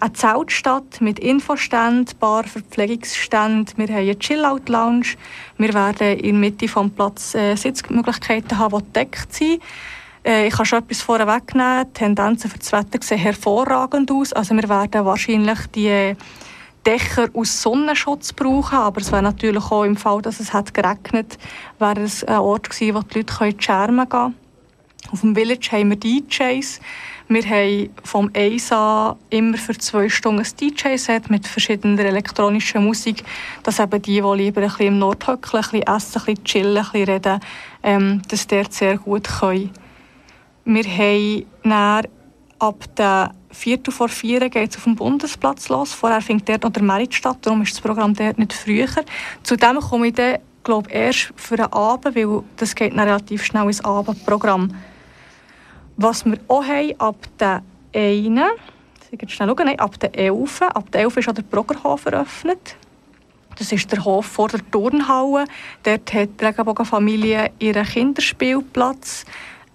eine 0.00 0.12
Zeltstadt 0.12 1.00
mit 1.00 1.18
Infoständen, 1.18 2.16
Bar, 2.18 2.44
Verpflegungsständen. 2.44 3.76
Wir 3.76 3.88
haben 3.88 3.96
eine 3.96 4.18
Chill-Out-Lounge. 4.18 5.16
Wir 5.56 5.74
werden 5.74 6.18
in 6.18 6.40
der 6.40 6.50
Mitte 6.50 6.66
des 6.66 6.90
Platz 6.94 7.34
äh, 7.34 7.56
Sitzmöglichkeiten 7.56 8.58
haben, 8.58 8.78
die 8.78 8.84
gedeckt 8.84 9.32
sind. 9.32 9.62
Äh, 10.24 10.48
ich 10.48 10.54
kann 10.54 10.66
schon 10.66 10.80
etwas 10.80 11.02
vorwegnehmen. 11.02 11.86
Die 11.86 11.92
Tendenzen 11.92 12.50
für 12.50 12.58
das 12.58 12.72
Wetter 12.72 12.98
sehen 13.02 13.18
hervorragend 13.18 14.10
aus. 14.10 14.32
Also 14.32 14.54
wir 14.54 14.68
werden 14.68 15.04
wahrscheinlich 15.04 15.58
die 15.74 16.14
Dächer 16.86 17.28
aus 17.34 17.60
Sonnenschutz 17.60 18.32
brauchen, 18.32 18.78
aber 18.78 19.00
es 19.00 19.12
wäre 19.12 19.22
natürlich 19.22 19.64
auch 19.70 19.84
im 19.84 19.96
Fall, 19.96 20.22
dass 20.22 20.40
es 20.40 20.52
hat 20.52 20.72
geregnet, 20.72 21.36
wäre 21.78 22.00
es 22.00 22.24
ein 22.24 22.38
Ort 22.38 22.70
gewesen, 22.70 22.94
wo 22.94 23.00
die 23.02 23.18
Leute 23.18 23.44
in 23.44 23.56
die 23.58 23.62
Schermen 23.62 24.08
gehen 24.08 24.08
können. 24.08 24.34
Auf 25.10 25.20
dem 25.20 25.34
Village 25.34 25.68
haben 25.72 25.90
wir 25.90 25.96
DJs. 25.96 26.80
Wir 27.30 27.44
haben 27.44 27.90
vom 28.04 28.30
EISA 28.32 29.14
immer 29.28 29.58
für 29.58 29.76
zwei 29.76 30.08
Stunden 30.08 30.42
ein 30.42 30.46
DJ-Set 30.58 31.28
mit 31.28 31.46
verschiedener 31.46 32.06
elektronischer 32.06 32.80
Musik, 32.80 33.22
dass 33.62 33.80
eben 33.80 34.00
die, 34.00 34.22
die 34.22 34.36
lieber 34.36 34.62
ein 34.62 34.68
bisschen 34.68 34.86
im 34.86 34.98
Nord 34.98 35.26
hockeln, 35.26 35.62
ein 35.62 35.70
bisschen 35.70 35.82
essen, 35.82 36.20
ein 36.20 36.24
bisschen 36.24 36.44
chillen, 36.44 36.76
ein 36.78 36.84
bisschen 36.84 37.08
reden, 37.08 37.40
ähm, 37.82 38.22
das 38.28 38.46
dort 38.46 38.72
sehr 38.72 38.96
gut 38.96 39.28
können. 39.28 39.70
Wir 40.64 40.84
haben 40.84 41.44
dann 41.64 42.06
ab 42.58 42.84
der 42.96 43.34
Viertel 43.50 43.92
vor 43.92 44.08
vier 44.08 44.48
geht 44.48 44.70
es 44.70 44.78
auf 44.78 44.84
dem 44.84 44.96
Bundesplatz 44.96 45.68
los. 45.68 45.92
Vorher 45.92 46.22
findet 46.22 46.48
dort 46.48 46.62
noch 46.62 46.72
der 46.72 46.82
Merit 46.82 47.14
statt, 47.14 47.38
darum 47.42 47.60
ist 47.60 47.74
das 47.74 47.82
Programm 47.82 48.14
dort 48.14 48.38
nicht 48.38 48.54
früher. 48.54 48.88
Zudem 49.42 49.80
komme 49.80 50.08
ich 50.08 50.14
dann, 50.14 50.38
glaube 50.64 50.90
erst 50.90 51.34
für 51.36 51.56
den 51.56 51.72
Abend, 51.74 52.16
weil 52.16 52.42
das 52.56 52.74
geht 52.74 52.92
dann 52.92 53.00
relativ 53.00 53.44
schnell 53.44 53.66
ins 53.66 53.84
Abendprogramm. 53.84 54.72
Was 56.00 56.24
wir 56.24 56.38
auch 56.46 56.62
haben, 56.62 56.94
ab 56.98 57.16
der 57.40 57.60
1. 57.92 58.40
Ich 59.10 59.34
schnell 59.34 59.48
schauen, 59.48 59.66
nein, 59.66 59.80
ab 59.80 59.98
der 59.98 60.16
11. 60.16 60.62
Ab 60.62 60.92
der 60.92 61.00
11 61.00 61.16
ist 61.16 61.28
auch 61.28 61.34
der 61.34 61.42
Broggerhof 61.42 62.06
eröffnet. 62.06 62.76
Das 63.58 63.72
ist 63.72 63.90
der 63.90 64.04
Hof 64.04 64.26
vor 64.26 64.46
der 64.46 64.60
Turnhalle. 64.70 65.46
Dort 65.82 66.14
hat 66.14 66.28
die 66.40 66.44
Regenbogenfamilie 66.44 67.50
ihren 67.58 67.84
Kinderspielplatz. 67.84 69.24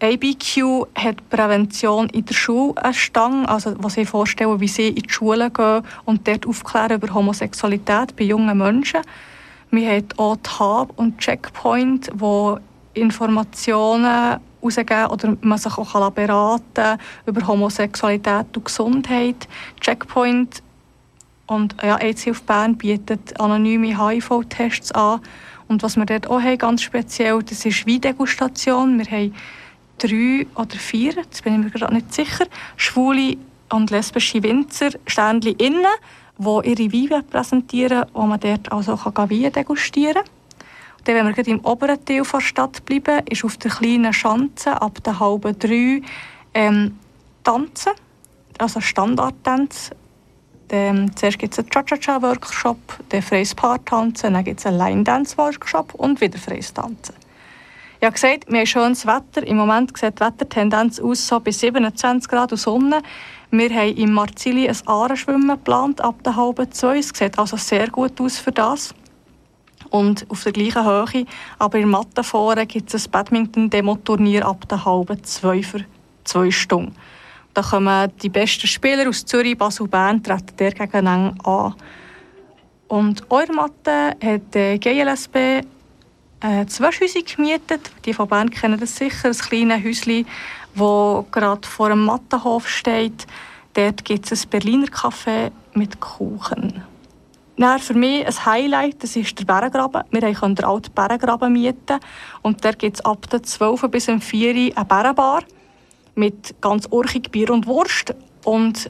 ABQ 0.02 0.88
hat 0.96 1.30
Prävention 1.30 2.08
in 2.08 2.24
der 2.24 2.34
Schule 2.34 2.74
eine 2.78 3.50
also 3.50 3.76
was 3.80 3.98
ich 3.98 4.08
vorstelle, 4.08 4.62
wie 4.62 4.70
sie 4.70 4.88
in 4.88 5.04
die 5.04 5.10
Schule 5.10 5.52
gehen 5.52 5.84
und 6.06 6.26
dort 6.26 6.48
aufklären 6.48 7.02
über 7.02 7.14
Homosexualität 7.14 8.16
bei 8.16 8.24
jungen 8.24 8.58
Menschen. 8.58 9.02
Wir 9.72 9.90
haben 9.90 10.08
auch 10.16 10.38
die 10.38 10.50
Hub 10.58 10.94
und 10.96 11.18
Checkpoint, 11.18 12.12
wo 12.14 12.60
Informationen 12.94 14.40
rausgeben 14.64 15.08
oder 15.08 15.38
man 15.42 15.58
sich 15.58 15.78
auch 15.78 16.12
beraten 16.12 17.00
über 17.26 17.48
Homosexualität 17.48 18.56
und 18.56 18.66
Gesundheit. 18.66 19.48
Checkpoint 19.80 20.64
und 21.48 21.76
ja, 21.84 21.98
AIDS 21.98 22.24
Hilfe 22.24 22.44
Bern 22.44 22.78
bietet 22.78 23.40
anonyme 23.40 23.98
HIV-Tests 23.98 24.92
an. 24.94 25.22
Und 25.68 25.84
was 25.84 25.96
wir 25.96 26.06
dort 26.06 26.30
auch 26.30 26.42
haben, 26.42 26.58
ganz 26.58 26.82
speziell, 26.82 27.42
das 27.44 27.66
ist 27.66 27.88
Weindegustation. 27.88 29.00
Wir 29.00 29.06
haben 29.06 29.36
drei 29.98 30.48
oder 30.56 30.78
vier, 30.78 31.14
jetzt 31.14 31.44
bin 31.44 31.54
ich 31.54 31.60
mir 31.66 31.72
gerade 31.72 31.94
nicht 31.94 32.14
sicher, 32.14 32.46
schwule 32.76 33.38
und 33.70 33.92
lesbische 33.92 34.44
Winzer, 34.44 34.92
Sternchen 35.08 35.56
innen, 35.56 35.86
die 36.38 36.70
ihre 36.70 36.94
Weine 36.94 37.24
präsentieren, 37.24 38.06
wo 38.14 38.24
man 38.24 38.40
dort 38.40 38.72
also 38.72 38.98
Weine 38.98 39.52
degustieren 39.52 40.24
kann. 40.24 40.43
Dann, 41.06 41.16
wenn 41.16 41.36
wir 41.36 41.48
im 41.48 41.60
oberen 41.66 42.04
Teil 42.06 42.24
der 42.24 42.40
Stadt 42.40 42.86
bleiben, 42.86 43.26
ist 43.30 43.44
auf 43.44 43.58
der 43.58 43.72
kleinen 43.72 44.14
Schanze 44.14 44.82
ab 44.82 45.04
der 45.04 45.20
halben 45.20 45.58
drei 45.60 46.02
ähm, 46.54 46.98
Tanzen, 47.44 47.92
also 48.58 48.80
Standardtanz. 48.80 49.92
Dann, 50.70 51.16
zuerst 51.16 51.40
gibt 51.40 51.54
es 51.54 51.60
einen 51.60 51.70
Cha-Cha-Cha-Workshop, 51.70 52.78
dann 53.10 53.22
freies 53.22 53.54
Paartanzen, 53.54 54.34
dann 54.34 54.44
gibt 54.44 54.60
es 54.60 54.66
einen 54.66 54.78
Line-Dance-Workshop 54.78 55.94
und 55.96 56.22
wieder 56.22 56.40
freies 56.40 56.74
Tanzen. 56.74 57.16
Ich 58.00 58.06
habe 58.06 58.14
gesagt, 58.14 58.52
wir 58.52 58.60
haben 58.60 58.66
schönes 58.66 59.06
Wetter. 59.06 59.48
Im 59.48 59.56
Moment 59.58 59.98
sieht 59.98 60.20
die 60.20 60.26
Wettertendenz 60.26 61.00
aus 61.00 61.26
so 61.26 61.40
bis 61.40 61.60
27 61.60 62.30
Grad 62.30 62.52
und 62.52 62.58
Sonne. 62.58 63.02
Wir 63.52 63.70
haben 63.70 63.96
im 63.96 64.12
Marzili 64.12 64.68
ein 64.68 64.78
Ahrenschwimmen 64.86 65.48
geplant 65.48 66.02
ab 66.02 66.16
der 66.24 66.36
halben 66.36 66.70
zwei. 66.72 66.98
Es 66.98 67.10
sieht 67.10 67.40
also 67.40 67.56
sehr 67.56 67.90
gut 67.90 68.20
aus 68.20 68.40
für 68.40 68.52
das. 68.52 68.94
Und 69.94 70.26
auf 70.30 70.42
der 70.42 70.54
gleichen 70.54 70.84
Höhe, 70.84 71.28
aber 71.60 71.78
in 71.78 71.88
Mathe 71.88 72.24
vorne 72.24 72.66
gibt 72.66 72.92
es 72.92 73.06
ein 73.06 73.12
Badminton-Demo-Turnier 73.12 74.44
ab 74.44 74.68
der 74.68 74.84
halben 74.86 75.24
zwei 75.24 75.62
für 75.62 75.86
zwei 76.24 76.50
Stunden. 76.50 76.96
Da 77.54 77.62
kommen 77.62 78.12
die 78.24 78.30
besten 78.30 78.66
Spieler 78.66 79.08
aus 79.08 79.24
Zürich, 79.24 79.56
Basel, 79.56 79.88
Bern, 79.88 80.24
treten 80.24 80.58
der 80.58 80.72
gegeneinander 80.72 81.48
an. 81.48 81.76
Und 82.88 83.24
eure 83.30 83.54
Mathe 83.54 84.16
hat 84.20 84.56
die 84.56 84.80
GLSB 84.80 85.62
äh, 86.40 86.66
zwei 86.66 86.88
Häuser 86.88 87.22
gemietet. 87.22 87.92
Die 88.04 88.16
von 88.16 88.28
Bern 88.28 88.50
kennen 88.50 88.80
das 88.80 88.96
sicher. 88.96 89.28
Ein 89.28 89.38
kleines 89.38 89.84
Häuschen, 89.84 90.26
das 90.74 91.26
gerade 91.32 91.68
vor 91.68 91.92
einem 91.92 92.06
Mattenhof 92.06 92.68
steht. 92.68 93.28
Dort 93.76 94.04
gibt 94.04 94.32
es 94.32 94.44
ein 94.44 94.50
Berliner 94.50 94.88
Café 94.88 95.52
mit 95.76 96.00
Kuchen. 96.00 96.84
Dann 97.58 97.80
für 97.80 97.94
mich 97.94 98.26
ein 98.26 98.46
Highlight, 98.46 99.04
das 99.04 99.16
ist 99.16 99.38
der 99.38 99.46
Bärengraben. 99.46 100.04
Wir 100.12 100.34
können 100.34 100.56
den 100.56 100.66
alten 100.66 100.92
Bärengraben 100.92 101.54
mieten. 101.54 102.00
Und 102.42 102.66
dort 102.66 102.80
gibt 102.80 102.98
es 102.98 103.06
ab 103.06 103.30
der 103.30 103.44
12 103.44 103.90
bis 103.92 104.06
4 104.06 104.56
Uhr 104.56 104.78
eine 104.78 104.86
Bärenbar 104.86 105.44
mit 106.16 106.56
ganz 106.62 106.88
urchig 106.90 107.32
Bier 107.32 107.52
und 107.52 107.68
Wurst. 107.68 108.16
Und 108.44 108.90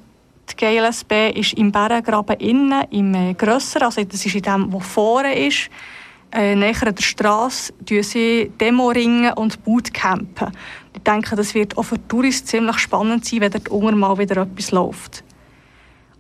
die 0.50 0.56
GLSB 0.56 1.32
ist 1.32 1.54
im 1.54 1.72
Bärengraben 1.72 2.38
innen, 2.38 2.84
im 2.92 3.14
äh, 3.14 3.34
grösseren, 3.34 3.84
also 3.84 4.04
das 4.04 4.26
ist 4.26 4.36
in 4.36 4.42
dem, 4.42 4.74
was 4.74 4.86
vorne 4.86 5.48
ist 5.48 5.70
äh, 6.34 6.56
näher 6.56 6.88
an 6.88 6.96
der 6.96 7.04
Straße 7.04 7.74
sie 8.02 8.52
Demo-Ringen 8.60 9.34
und 9.34 9.64
Bootcampen. 9.64 10.52
Ich 10.96 11.04
denke, 11.04 11.36
das 11.36 11.54
wird 11.54 11.78
auch 11.78 11.84
für 11.84 12.08
Touristen 12.08 12.48
ziemlich 12.48 12.78
spannend 12.80 13.26
sein, 13.26 13.42
wenn 13.42 13.52
dort 13.52 13.70
unten 13.70 14.00
mal 14.00 14.18
wieder 14.18 14.42
etwas 14.42 14.72
läuft. 14.72 15.24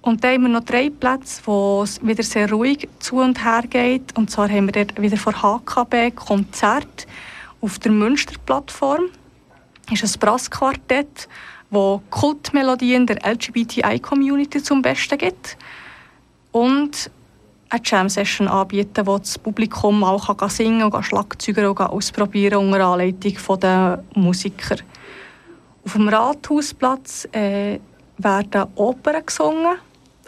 Und 0.04 0.22
dann 0.22 0.34
haben 0.34 0.42
wir 0.44 0.50
noch 0.50 0.66
drei 0.66 0.90
Plätze, 0.90 1.42
wo 1.46 1.82
es 1.82 2.06
wieder 2.06 2.24
sehr 2.24 2.52
ruhig 2.52 2.90
zu 3.00 3.22
und 3.22 3.42
her 3.42 3.64
geht. 3.70 4.16
Und 4.18 4.30
zwar 4.30 4.50
haben 4.50 4.66
wir 4.66 4.84
dort 4.84 5.02
wieder 5.02 5.16
vor 5.16 5.32
HKB 5.34 6.12
Konzert 6.14 7.08
auf 7.62 7.80
der 7.80 7.94
Münster-Plattform. 7.94 9.04
Das 9.90 10.04
ist 10.04 10.18
ein 10.18 10.20
Brassquartett, 10.20 11.30
wo 11.70 12.02
Kultmelodien 12.10 13.08
der 13.08 13.26
LGBTI-Community 13.26 14.62
zum 14.62 14.82
Besten 14.82 15.18
gibt. 15.18 15.58
Und 16.52 17.10
eine 17.70 17.82
Jam-Session 17.82 18.50
anbieten, 18.50 19.08
wo 19.08 19.18
das 19.18 19.40
Publikum 19.40 20.04
auch 20.04 20.36
kann 20.36 20.50
singen 20.50 20.84
und 20.84 21.04
Schlagzeuger 21.06 21.70
und 21.70 21.80
ausprobieren 21.80 22.58
unter 22.58 22.86
Anleitung 22.86 23.60
der 23.62 24.04
Musiker. 24.16 24.76
Auf 25.86 25.94
dem 25.94 26.10
Rathausplatz 26.10 27.26
äh, 27.32 27.80
werden 28.18 28.66
Opern 28.76 29.26
gesungen 29.26 29.78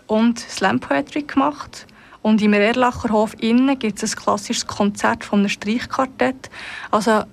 und 0.07 0.39
Slam 0.39 0.79
Poetry 0.79 1.24
gemacht. 1.24 1.88
Und 2.21 2.41
im 2.41 2.53
Erlacher 2.53 3.09
Hof 3.09 3.35
innen 3.39 3.77
gibt 3.77 4.01
es 4.01 4.13
ein 4.13 4.24
klassisches 4.24 4.65
Konzert 4.65 5.24
von 5.24 5.39
einem 5.39 5.50
Streichquartett. 5.50 6.50
Also 6.89 7.24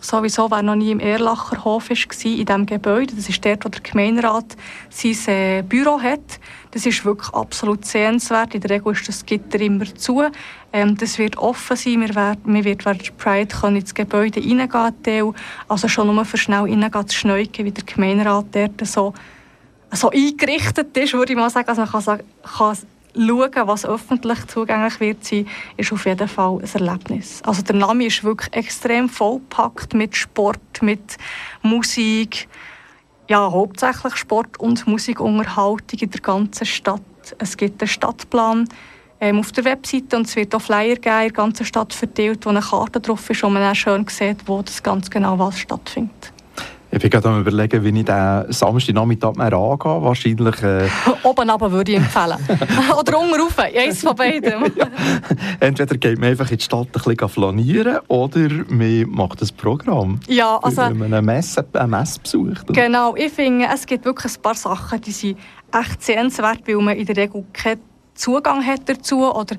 sowieso, 0.00 0.50
wer 0.50 0.62
noch 0.62 0.74
nie 0.74 0.90
im 0.90 1.00
Erlacher 1.00 1.62
Hof 1.64 1.90
war, 1.90 1.96
in 1.96 2.44
diesem 2.46 2.66
Gebäude, 2.66 3.14
das 3.14 3.28
ist 3.28 3.44
dort, 3.44 3.64
wo 3.64 3.68
der 3.68 3.80
Gemeinderat 3.80 4.56
sein 4.88 5.16
äh, 5.26 5.62
Büro 5.62 6.00
hat, 6.00 6.40
das 6.72 6.86
ist 6.86 7.04
wirklich 7.04 7.32
absolut 7.34 7.84
sehenswert. 7.84 8.54
In 8.54 8.60
der 8.60 8.70
Regel 8.70 8.92
ist 8.92 9.08
das 9.08 9.26
Gitter 9.26 9.60
immer 9.60 9.92
zu. 9.94 10.22
Ähm, 10.72 10.96
das 10.96 11.18
wird 11.18 11.36
offen 11.36 11.76
sein. 11.76 12.00
Wir 12.00 12.14
werden, 12.14 12.54
wir 12.54 12.64
während 12.64 13.16
Pride 13.18 13.54
können 13.54 13.76
ins 13.76 13.94
Gebäude 13.94 14.40
reingehen. 14.40 15.34
Also 15.68 15.88
schon 15.88 16.14
nur 16.14 16.24
für 16.24 16.38
schnell 16.38 16.62
reingehen 16.62 17.08
zu 17.08 17.16
schneuken, 17.16 17.64
wie 17.64 17.72
der 17.72 17.84
Gemeinderat 17.84 18.46
dort 18.52 18.86
so, 18.86 19.14
so 19.92 20.10
eingerichtet 20.10 20.96
ist, 20.96 21.12
würde 21.14 21.32
ich 21.32 21.38
mal 21.38 21.50
sagen. 21.50 21.68
Also 21.68 21.82
man 21.82 21.90
kann, 21.90 22.00
sagen, 22.00 22.24
kann 22.42 22.76
schauen, 23.14 23.68
was 23.68 23.84
öffentlich 23.84 24.46
zugänglich 24.46 25.00
wird 25.00 25.24
sein, 25.24 25.46
ist 25.76 25.92
auf 25.92 26.06
jeden 26.06 26.28
Fall 26.28 26.58
ein 26.58 26.86
Erlebnis. 26.86 27.42
Also 27.44 27.62
der 27.62 27.76
Name 27.76 28.06
ist 28.06 28.24
wirklich 28.24 28.52
extrem 28.52 29.08
vollpackt 29.08 29.94
mit 29.94 30.16
Sport, 30.16 30.82
mit 30.82 31.16
Musik, 31.62 32.48
ja, 33.28 33.50
hauptsächlich 33.50 34.16
Sport 34.16 34.58
und 34.58 34.86
Musikunterhaltung 34.86 35.98
in 36.00 36.10
der 36.10 36.20
ganzen 36.20 36.66
Stadt. 36.66 37.00
Es 37.38 37.56
gibt 37.56 37.80
einen 37.80 37.88
Stadtplan 37.88 38.68
ähm, 39.20 39.38
auf 39.38 39.52
der 39.52 39.64
Webseite 39.64 40.16
und 40.16 40.26
es 40.26 40.34
wird 40.34 40.54
auch 40.54 40.62
Flyer 40.62 40.96
geben 40.96 41.16
in 41.16 41.22
der 41.24 41.30
ganzen 41.30 41.66
Stadt 41.66 41.92
verteilt, 41.92 42.44
wo 42.44 42.50
eine 42.50 42.60
Karte 42.60 43.00
drauf 43.00 43.28
ist, 43.30 43.42
wo 43.42 43.48
man 43.48 43.62
dann 43.62 43.74
schön 43.74 44.06
sieht, 44.08 44.38
wo 44.46 44.62
das 44.62 44.82
ganz 44.82 45.10
genau 45.10 45.38
was 45.38 45.58
stattfindet. 45.58 46.32
Ich 46.92 46.98
bin 46.98 47.08
gerade 47.08 47.28
am 47.28 47.40
überlegen, 47.40 47.84
wie 47.84 48.00
ich 48.00 48.04
den 48.04 48.52
Samstagnachmittag 48.52 49.36
mehr 49.36 49.52
angehe. 49.52 50.02
Wahrscheinlich... 50.02 50.62
Äh... 50.62 50.88
Oben 51.22 51.48
runter 51.48 51.70
würde 51.70 51.92
ich 51.92 51.98
empfehlen. 51.98 52.36
Oder 52.98 53.18
unten 53.20 53.40
rauf, 53.40 53.56
eins 53.58 54.00
von 54.00 54.16
beidem. 54.16 54.64
ja. 54.76 54.86
Entweder 55.60 55.96
geht 55.96 56.18
man 56.18 56.30
einfach 56.30 56.50
in 56.50 56.58
die 56.58 56.64
Stadt 56.64 56.88
ein 56.88 57.02
bisschen 57.02 57.28
flanieren 57.28 57.98
oder 58.08 58.48
man 58.68 59.08
macht 59.08 59.40
ein 59.40 59.48
Programm. 59.56 60.18
Ja, 60.26 60.58
also... 60.58 60.82
Wenn 60.82 60.98
man 60.98 61.14
eine 61.14 61.22
Messe, 61.22 61.64
eine 61.74 61.86
Messe 61.86 62.18
besucht. 62.20 62.66
Genau, 62.68 63.14
ich 63.14 63.32
finde, 63.32 63.68
es 63.72 63.86
gibt 63.86 64.04
wirklich 64.04 64.34
ein 64.34 64.42
paar 64.42 64.54
Sachen, 64.54 65.00
die 65.00 65.12
sind 65.12 65.38
echt 65.72 66.02
sehenswert, 66.02 66.66
weil 66.66 66.76
man 66.76 66.96
in 66.96 67.06
der 67.06 67.16
Regel 67.16 67.44
keinen 67.52 67.80
Zugang 68.14 68.66
hat 68.66 68.88
dazu 68.88 69.32
oder 69.32 69.56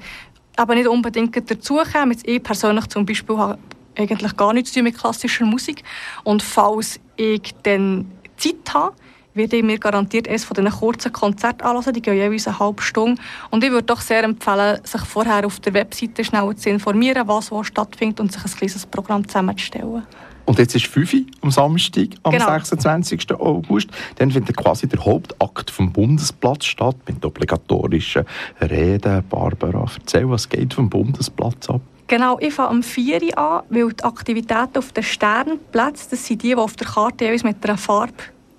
aber 0.58 0.76
nicht 0.76 0.88
unbedingt 0.88 1.50
dazukommen. 1.50 2.18
Ich 2.24 2.44
persönlich 2.44 2.88
zum 2.88 3.06
Beispiel 3.06 3.38
habe 3.38 3.58
eigentlich 3.98 4.36
gar 4.38 4.54
nichts 4.54 4.72
zu 4.72 4.80
tun 4.80 4.86
mit 4.86 4.98
klassischer 4.98 5.46
Musik. 5.46 5.84
Und 6.24 6.44
falls 6.44 7.00
ich 7.22 7.54
dann 7.64 8.12
Zeit 8.38 8.74
habe, 8.74 8.96
werde 9.34 9.58
ich 9.58 9.64
mir 9.64 9.78
garantiert 9.78 10.28
eines 10.28 10.44
von 10.44 10.56
diesen 10.56 10.72
kurzen 10.72 11.14
Konzerten 11.14 11.62
anhören. 11.62 11.94
Die 11.94 12.02
gehen 12.02 12.16
jeweils 12.16 12.48
eine 12.48 12.60
halbe 12.60 12.82
Stunde. 12.82 13.22
Und 13.50 13.64
ich 13.64 13.72
würde 13.72 13.86
doch 13.86 14.02
sehr 14.02 14.24
empfehlen, 14.24 14.80
sich 14.84 15.02
vorher 15.02 15.46
auf 15.46 15.60
der 15.60 15.74
Webseite 15.74 16.24
schnell 16.24 16.54
zu 16.56 16.70
informieren, 16.70 17.28
was 17.28 17.52
wo 17.52 17.64
stattfindet 17.64 18.20
und 18.20 18.32
sich 18.32 18.44
ein 18.44 18.52
kleines 18.52 18.86
Programm 18.86 19.26
zusammenzustellen. 19.28 20.04
Und 20.46 20.60
jetzt 20.60 20.76
ist 20.76 20.88
5 20.88 21.14
Uhr 21.14 21.20
am 21.42 21.52
Samstag, 21.52 22.08
am 22.24 22.34
Genau. 22.34 22.46
26. 22.48 23.32
August. 23.40 23.90
Dann 24.16 24.32
findet 24.32 24.58
quasi 24.58 24.88
der 24.88 25.00
Hauptakt 25.06 25.70
vom 25.70 25.94
Bundesplatz 25.94 26.66
statt, 26.66 26.96
mit 27.08 27.24
obligatorischen 27.24 28.26
Reden. 28.60 29.24
Barbara, 29.30 29.86
erzähl, 30.00 30.30
was 30.30 30.50
geht 30.50 30.74
vom 30.74 30.90
Bundesplatz 30.90 31.70
ab? 31.70 31.82
Genau, 32.12 32.38
ich 32.42 32.54
fange 32.54 32.72
am 32.72 32.84
4 32.84 33.24
Uhr 33.24 33.38
an, 33.38 33.64
weil 33.70 33.94
die 33.94 34.04
Aktivitäten 34.04 34.78
auf 34.78 34.92
den 34.92 35.02
Sternplätzen, 35.02 36.10
das 36.10 36.26
sind 36.26 36.44
die, 36.44 36.50
die 36.50 36.56
auf 36.56 36.76
der 36.76 36.88
Karte 36.88 37.24
jeweils 37.24 37.46
mit 37.46 37.64
einer 37.64 37.78
Farbe 37.78 38.12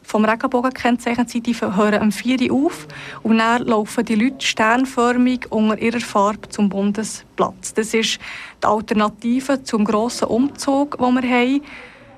vom 0.02 0.24
Regenbogen 0.24 0.72
gekennzeichnet 0.72 1.28
sind, 1.28 1.46
die 1.46 1.54
hören 1.60 2.00
am 2.00 2.12
4 2.12 2.50
Uhr 2.50 2.68
auf 2.68 2.88
und 3.22 3.36
dann 3.36 3.66
laufen 3.66 4.06
die 4.06 4.14
Leute 4.14 4.40
sternförmig 4.40 5.52
unter 5.52 5.76
ihrer 5.76 6.00
Farbe 6.00 6.48
zum 6.48 6.70
Bundesplatz. 6.70 7.74
Das 7.74 7.92
ist 7.92 8.18
die 8.62 8.66
Alternative 8.66 9.62
zum 9.62 9.84
grossen 9.84 10.28
Umzug, 10.28 10.96
den 10.96 11.22
wir 11.22 11.30
haben. 11.30 11.60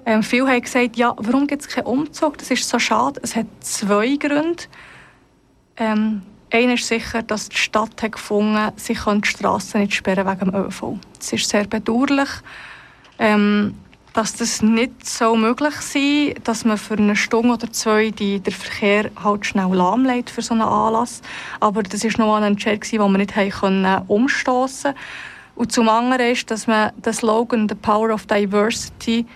Ähm, 0.07 0.23
viele 0.23 0.47
haben 0.47 0.63
gesagt, 0.63 0.97
ja, 0.97 1.17
warum 1.17 1.49
gibt 1.49 1.63
es 1.63 1.69
keinen 1.69 1.87
Umzug? 1.87 2.39
Das 2.39 2.53
ist 2.53 2.69
so 2.69 2.79
schade. 2.79 3.19
Es 3.25 3.35
hat 3.35 3.47
zwei 3.59 4.15
Gründe. 4.19 4.63
Ähm, 5.79 6.23
einer 6.51 6.75
ist 6.75 6.87
sicher, 6.87 7.23
dass 7.23 7.49
die 7.49 7.57
Stadt 7.57 8.03
hat 8.03 8.13
gefunden 8.13 8.73
sie 8.77 8.95
können 8.95 9.23
die 9.23 9.29
Strassen 9.29 9.81
nicht 9.81 9.95
sperren 9.95 10.27
wegen 10.27 10.51
dem 10.51 10.67
ÖV. 10.67 10.99
Es 11.21 11.33
ist 11.33 11.49
sehr 11.49 11.65
bedauerlich, 11.65 12.29
ähm, 13.19 13.75
dass 14.13 14.35
das 14.35 14.63
nicht 14.63 15.07
so 15.07 15.35
möglich 15.35 15.75
sein 15.81 16.35
dass 16.45 16.65
man 16.65 16.79
für 16.79 16.95
eine 16.95 17.17
Stunde 17.17 17.55
oder 17.55 17.73
zwei 17.73 18.11
die, 18.11 18.41
den 18.41 18.53
Verkehr 18.53 19.11
halt 19.23 19.47
schnell 19.47 19.75
lahmlegt 19.75 20.31
für 20.31 20.43
so 20.43 20.55
einen 20.55 20.63
Anlass. 20.63 21.21
Aber 21.61 21.83
das 21.83 22.05
ist 22.05 22.19
noch 22.19 22.37
ein 22.37 22.45
Entscheid, 22.45 22.81
den 22.91 23.01
wir 23.01 23.09
nicht 23.19 23.35
haben 23.35 23.51
können 23.51 24.03
umstoßen 24.07 24.95
Und 25.57 25.73
zum 25.73 25.89
anderen 25.89 26.33
ist, 26.33 26.51
dass 26.51 26.67
man 26.67 26.93
den 26.97 27.13
Slogan 27.13 27.69
«The 27.69 27.75
Power 27.75 28.13
of 28.13 28.27
Diversity» 28.27 29.27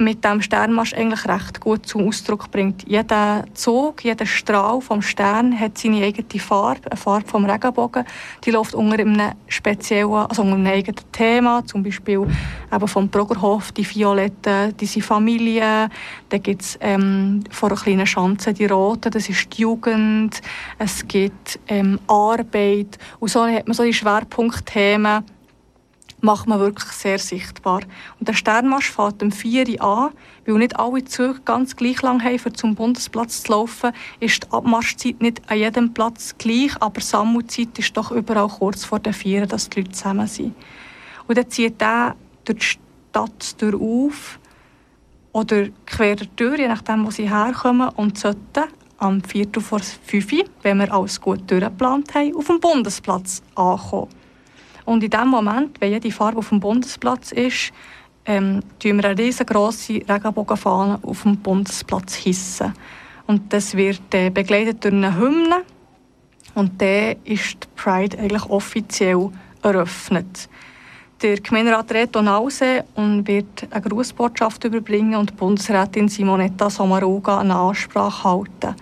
mit 0.00 0.24
dem 0.24 0.40
Sternmarsch 0.40 0.94
eigentlich 0.94 1.26
recht 1.26 1.60
gut 1.60 1.86
zum 1.86 2.08
Ausdruck 2.08 2.50
bringt. 2.50 2.88
Jeder 2.88 3.44
Zug, 3.54 4.02
jeder 4.02 4.26
Strahl 4.26 4.80
vom 4.80 5.02
Stern 5.02 5.58
hat 5.58 5.78
seine 5.78 6.04
eigene 6.04 6.40
Farbe, 6.40 6.90
eine 6.90 6.96
Farbe 6.96 7.28
vom 7.28 7.44
Regenbogen. 7.44 8.04
Die 8.44 8.50
läuft 8.50 8.74
unter 8.74 8.98
einem 8.98 9.32
speziellen, 9.46 10.12
also 10.12 10.42
unter 10.42 10.54
einem 10.54 10.66
eigenen 10.66 11.00
Thema, 11.12 11.64
zum 11.66 11.82
Beispiel 11.82 12.26
eben 12.72 12.88
vom 12.88 13.08
Bruggerhof, 13.08 13.72
die 13.72 13.88
Violetten, 13.88 14.76
diese 14.76 15.02
Familie. 15.02 15.88
Dann 16.30 16.42
gibt 16.42 16.62
es 16.62 16.78
ähm, 16.80 17.44
vor 17.50 17.70
einer 17.70 17.80
kleinen 17.80 18.06
Schanze 18.06 18.54
die 18.54 18.66
Roten, 18.66 19.10
das 19.10 19.28
ist 19.28 19.56
die 19.56 19.62
Jugend. 19.62 20.40
Es 20.78 21.06
gibt 21.06 21.58
ähm, 21.68 21.98
Arbeit. 22.06 22.98
Und 23.18 23.28
so 23.28 23.44
hat 23.46 23.66
man 23.66 23.74
so 23.74 23.82
die 23.82 23.92
Schwerpunktthemen 23.92 25.24
macht 26.22 26.46
man 26.46 26.60
wirklich 26.60 26.90
sehr 26.92 27.18
sichtbar. 27.18 27.80
Und 28.18 28.28
der 28.28 28.34
Sternmarsch 28.34 28.90
fährt 28.90 29.22
um 29.22 29.32
4 29.32 29.68
Uhr 29.68 29.82
an, 29.82 30.10
weil 30.46 30.58
nicht 30.58 30.78
alle 30.78 31.04
Züge 31.04 31.40
ganz 31.44 31.76
gleich 31.76 32.02
lang 32.02 32.22
haben, 32.22 32.40
um 32.44 32.54
zum 32.54 32.74
Bundesplatz 32.74 33.42
zu 33.42 33.52
laufen, 33.52 33.92
ist 34.20 34.44
die 34.44 34.52
Abmarschzeit 34.52 35.20
nicht 35.20 35.42
an 35.50 35.58
jedem 35.58 35.94
Platz 35.94 36.34
gleich, 36.38 36.72
aber 36.80 37.00
Sammelzeit 37.00 37.78
ist 37.78 37.96
doch 37.96 38.10
überall 38.10 38.48
kurz 38.48 38.84
vor 38.84 38.98
den 38.98 39.12
4, 39.12 39.46
dass 39.46 39.68
die 39.70 39.80
Leute 39.80 39.92
zusammen 39.92 40.26
sind. 40.26 40.54
Und 41.26 41.38
dann 41.38 41.50
zieht 41.50 41.80
er 41.80 42.16
durch 42.44 42.58
die 42.58 42.66
Stadt 43.10 43.62
durch 43.62 43.74
auf 43.74 44.38
oder 45.32 45.68
quer 45.86 46.16
durch, 46.36 46.58
je 46.58 46.68
nachdem, 46.68 47.06
wo 47.06 47.10
sie 47.10 47.30
herkommen 47.30 47.88
und 47.90 48.18
sollten 48.18 48.64
am 48.98 49.22
Viertel 49.22 49.62
vor 49.62 49.80
5 49.80 50.32
Uhr, 50.32 50.44
wenn 50.62 50.78
wir 50.78 50.92
alles 50.92 51.20
gut 51.20 51.50
durchgeplant 51.50 52.14
haben, 52.14 52.36
auf 52.36 52.46
dem 52.46 52.60
Bundesplatz 52.60 53.42
ankommen. 53.54 54.19
Und 54.90 55.04
in 55.04 55.10
dem 55.10 55.28
Moment, 55.28 55.80
wenn 55.80 55.92
jede 55.92 56.10
Farbe 56.10 56.38
auf 56.38 56.48
dem 56.48 56.58
Bundesplatz 56.58 57.30
ist, 57.30 57.70
ähm, 58.26 58.60
wir 58.80 58.92
eine 58.92 59.16
riesengroße 59.16 60.00
Regenbogenfahne 60.08 60.98
auf 61.02 61.22
dem 61.22 61.36
Bundesplatz 61.36 62.14
hissen. 62.14 62.72
Und 63.28 63.52
das 63.52 63.76
wird 63.76 64.12
äh, 64.12 64.30
begleitet 64.30 64.82
durch 64.82 64.92
eine 64.92 65.16
Hymne. 65.16 65.62
Und 66.56 66.82
dann 66.82 67.14
ist 67.22 67.54
die 67.62 67.68
Pride 67.76 68.18
eigentlich 68.18 68.50
offiziell 68.50 69.30
eröffnet. 69.62 70.48
Der 71.22 71.36
Gemeinderat 71.38 71.92
Reto 71.92 72.20
Nause 72.20 72.82
und 72.96 73.28
wird 73.28 73.68
eine 73.70 73.82
Grußbotschaft 73.82 74.64
überbringen 74.64 75.14
und 75.14 75.30
die 75.30 75.34
Bundesrätin 75.34 76.08
Simonetta 76.08 76.68
Sommaruga 76.68 77.38
eine 77.38 77.54
Ansprache 77.54 78.24
halten. 78.24 78.74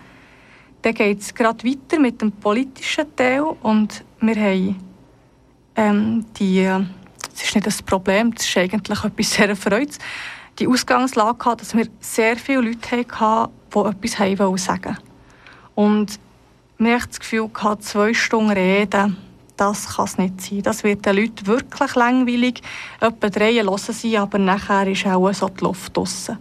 Dann 0.80 0.94
geht 0.94 1.20
es 1.20 1.34
gerade 1.34 1.68
weiter 1.68 2.00
mit 2.00 2.22
dem 2.22 2.32
politischen 2.32 3.14
Teil 3.14 3.42
und 3.60 4.02
wir 4.22 4.36
haben 4.36 4.87
ähm, 5.78 6.26
die, 6.38 6.64
das 6.64 7.42
ist 7.42 7.54
nicht 7.54 7.66
das 7.66 7.82
Problem, 7.82 8.34
das 8.34 8.46
ist 8.46 8.56
eigentlich 8.56 9.04
etwas 9.04 9.32
sehr 9.32 9.48
Erfreuliches, 9.48 9.98
die 10.58 10.66
Ausgangslage 10.66 11.38
gehabt, 11.38 11.60
dass 11.60 11.74
wir 11.74 11.86
sehr 12.00 12.36
viele 12.36 12.62
Leute 12.62 13.06
hatten, 13.12 13.52
die 13.72 13.78
etwas 13.78 14.18
haben 14.18 14.38
wollen 14.40 14.58
sagen 14.58 14.98
Und 15.76 16.18
wir 16.78 16.94
haben 16.94 17.04
das 17.08 17.20
Gefühl 17.20 17.48
zwei 17.78 18.12
Stunden 18.12 18.50
reden, 18.50 19.16
das 19.56 19.96
kann 19.96 20.04
es 20.04 20.18
nicht 20.18 20.40
sein. 20.40 20.62
Das 20.62 20.84
wird 20.84 21.04
den 21.04 21.16
Leuten 21.16 21.46
wirklich 21.46 21.94
langweilig. 21.96 22.62
Etwa 23.00 23.28
drei 23.28 23.54
hören 23.54 23.78
sie, 23.78 24.16
aber 24.16 24.38
nachher 24.38 24.86
ist 24.86 25.06
auch 25.06 25.32
so 25.32 25.48
die 25.48 25.64
Luft 25.64 25.96
draussen. 25.96 26.38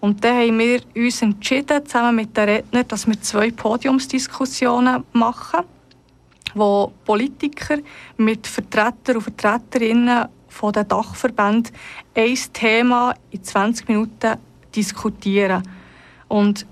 Und 0.00 0.24
dann 0.24 0.36
haben 0.36 0.58
wir 0.58 0.80
uns 0.96 1.22
entschieden, 1.22 1.84
zusammen 1.84 2.16
mit 2.16 2.36
den 2.36 2.48
Rednern, 2.48 2.86
dass 2.88 3.06
wir 3.06 3.20
zwei 3.20 3.50
Podiumsdiskussionen 3.50 5.04
machen 5.12 5.64
wo 6.54 6.92
Politiker 7.04 7.78
mit 8.16 8.46
Vertretern 8.46 9.16
und 9.16 9.22
Vertreterinnen 9.22 10.26
von 10.48 10.72
den 10.72 10.88
Dachverbänden 10.88 11.72
ein 12.14 12.38
Thema 12.52 13.14
in 13.30 13.44
20 13.44 13.88
Minuten 13.88 14.36
diskutieren. 14.74 15.62
Und 16.28 16.66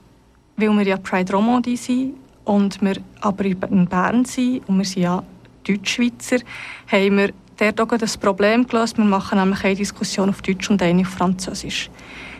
weil 0.57 0.71
wir 0.71 0.87
ja 0.87 0.97
Pride 0.97 1.33
Romandie 1.33 1.77
sind 1.77 2.15
und 2.45 2.81
wir 2.81 2.97
aber 3.21 3.45
in 3.45 3.87
Bern 3.87 4.25
sind 4.25 4.69
und 4.69 4.79
wir 4.79 4.85
sind 4.85 5.03
ja 5.03 5.23
Deutschschweizer, 5.67 6.39
haben 6.87 7.17
wir 7.17 7.33
dort 7.57 7.81
auch 7.81 7.99
das 7.99 8.17
Problem 8.17 8.67
gelöst. 8.67 8.97
Wir 8.99 9.05
machen 9.05 9.39
nämlich 9.39 9.65
eine 9.65 9.75
Diskussion 9.75 10.29
auf 10.29 10.43
Deutsch 10.43 10.71
und 10.71 10.83
eine 10.83 11.03
auf 11.03 11.09
Französisch. 11.09 11.91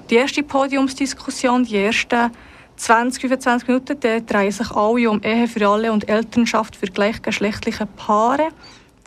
Die 0.09 0.15
erste 0.15 0.43
Podiumsdiskussion, 0.43 1.65
die 1.65 1.77
ersten 1.77 2.31
20, 2.77 3.23
25 3.23 3.69
Minuten 3.69 4.27
drehen 4.27 4.53
sich 4.53 4.71
alle 4.71 5.11
um 5.11 5.23
Ehe 5.23 5.49
für 5.49 5.67
alle 5.67 5.93
und 5.93 6.09
Elternschaft 6.09 6.77
für 6.77 6.87
gleichgeschlechtliche 6.87 7.87
Paare. 7.87 8.49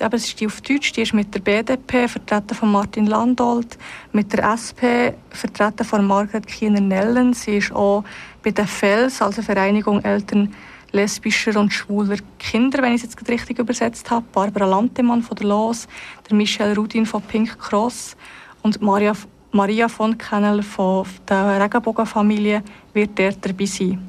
Aber 0.01 0.15
es 0.15 0.25
ist 0.25 0.39
die 0.39 0.47
auf 0.47 0.61
Deutsch, 0.61 0.93
die 0.93 1.01
ist 1.01 1.13
mit 1.13 1.33
der 1.35 1.41
BDP, 1.41 2.07
vertreten 2.07 2.55
von 2.55 2.71
Martin 2.71 3.05
Landolt, 3.05 3.77
mit 4.13 4.31
der 4.31 4.45
SP, 4.55 5.11
vertreten 5.29 5.83
von 5.83 6.05
Margret 6.05 6.47
Kiener-Nellen. 6.47 7.33
Sie 7.33 7.57
ist 7.57 7.73
auch 7.73 8.03
bei 8.41 8.51
der 8.51 8.65
FELS, 8.65 9.21
also 9.21 9.41
Vereinigung 9.41 10.01
Eltern 10.03 10.53
lesbischer 10.91 11.59
und 11.59 11.71
schwuler 11.71 12.17
Kinder, 12.39 12.81
wenn 12.81 12.93
ich 12.93 13.03
es 13.03 13.13
jetzt 13.13 13.29
richtig 13.29 13.59
übersetzt 13.59 14.09
habe. 14.09 14.25
Barbara 14.31 14.65
Lantemann 14.65 15.21
von 15.21 15.37
der 15.37 15.47
LOS, 15.47 15.87
der 16.29 16.35
Michel 16.35 16.73
Rudin 16.73 17.05
von 17.05 17.21
Pink 17.21 17.59
Cross 17.59 18.15
und 18.61 18.81
Maria 18.81 19.13
Maria 19.51 19.87
von 19.87 20.15
Kennel 20.17 20.61
von 20.61 21.07
der 21.27 21.59
Regenbogenfamilie 21.59 22.63
wird 22.93 23.17
dort 23.17 23.43
dabei 23.43 23.65
sein. 23.65 24.07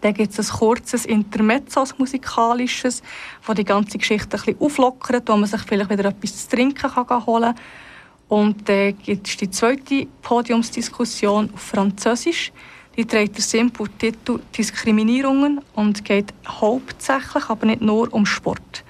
Dann 0.00 0.14
gibt 0.14 0.36
es 0.36 0.50
ein 0.50 0.58
kurzes 0.58 1.06
Intermezzo, 1.06 1.80
ein 1.80 1.88
musikalisches, 1.98 3.02
das 3.46 3.56
die 3.56 3.64
ganze 3.64 3.98
Geschichte 3.98 4.36
ein 4.36 4.42
bisschen 4.44 4.60
auflockert, 4.60 5.28
wo 5.28 5.36
man 5.36 5.48
sich 5.48 5.60
vielleicht 5.62 5.90
wieder 5.90 6.06
etwas 6.06 6.48
zu 6.48 6.56
trinken 6.56 6.90
kann 6.90 7.26
holen 7.26 7.54
kann. 7.54 7.62
Und 8.28 8.68
dann 8.68 8.98
gibt 8.98 9.28
es 9.28 9.36
die 9.36 9.50
zweite 9.50 10.06
Podiumsdiskussion 10.22 11.50
auf 11.54 11.60
Französisch. 11.60 12.52
Die 12.96 13.04
trägt 13.04 13.36
den 13.36 13.42
simplen 13.42 13.96
Titel 13.96 14.40
Diskriminierungen 14.56 15.60
und 15.74 16.04
geht 16.04 16.34
hauptsächlich, 16.46 17.48
aber 17.48 17.66
nicht 17.66 17.80
nur, 17.80 18.12
um 18.12 18.26
Sport. 18.26 18.84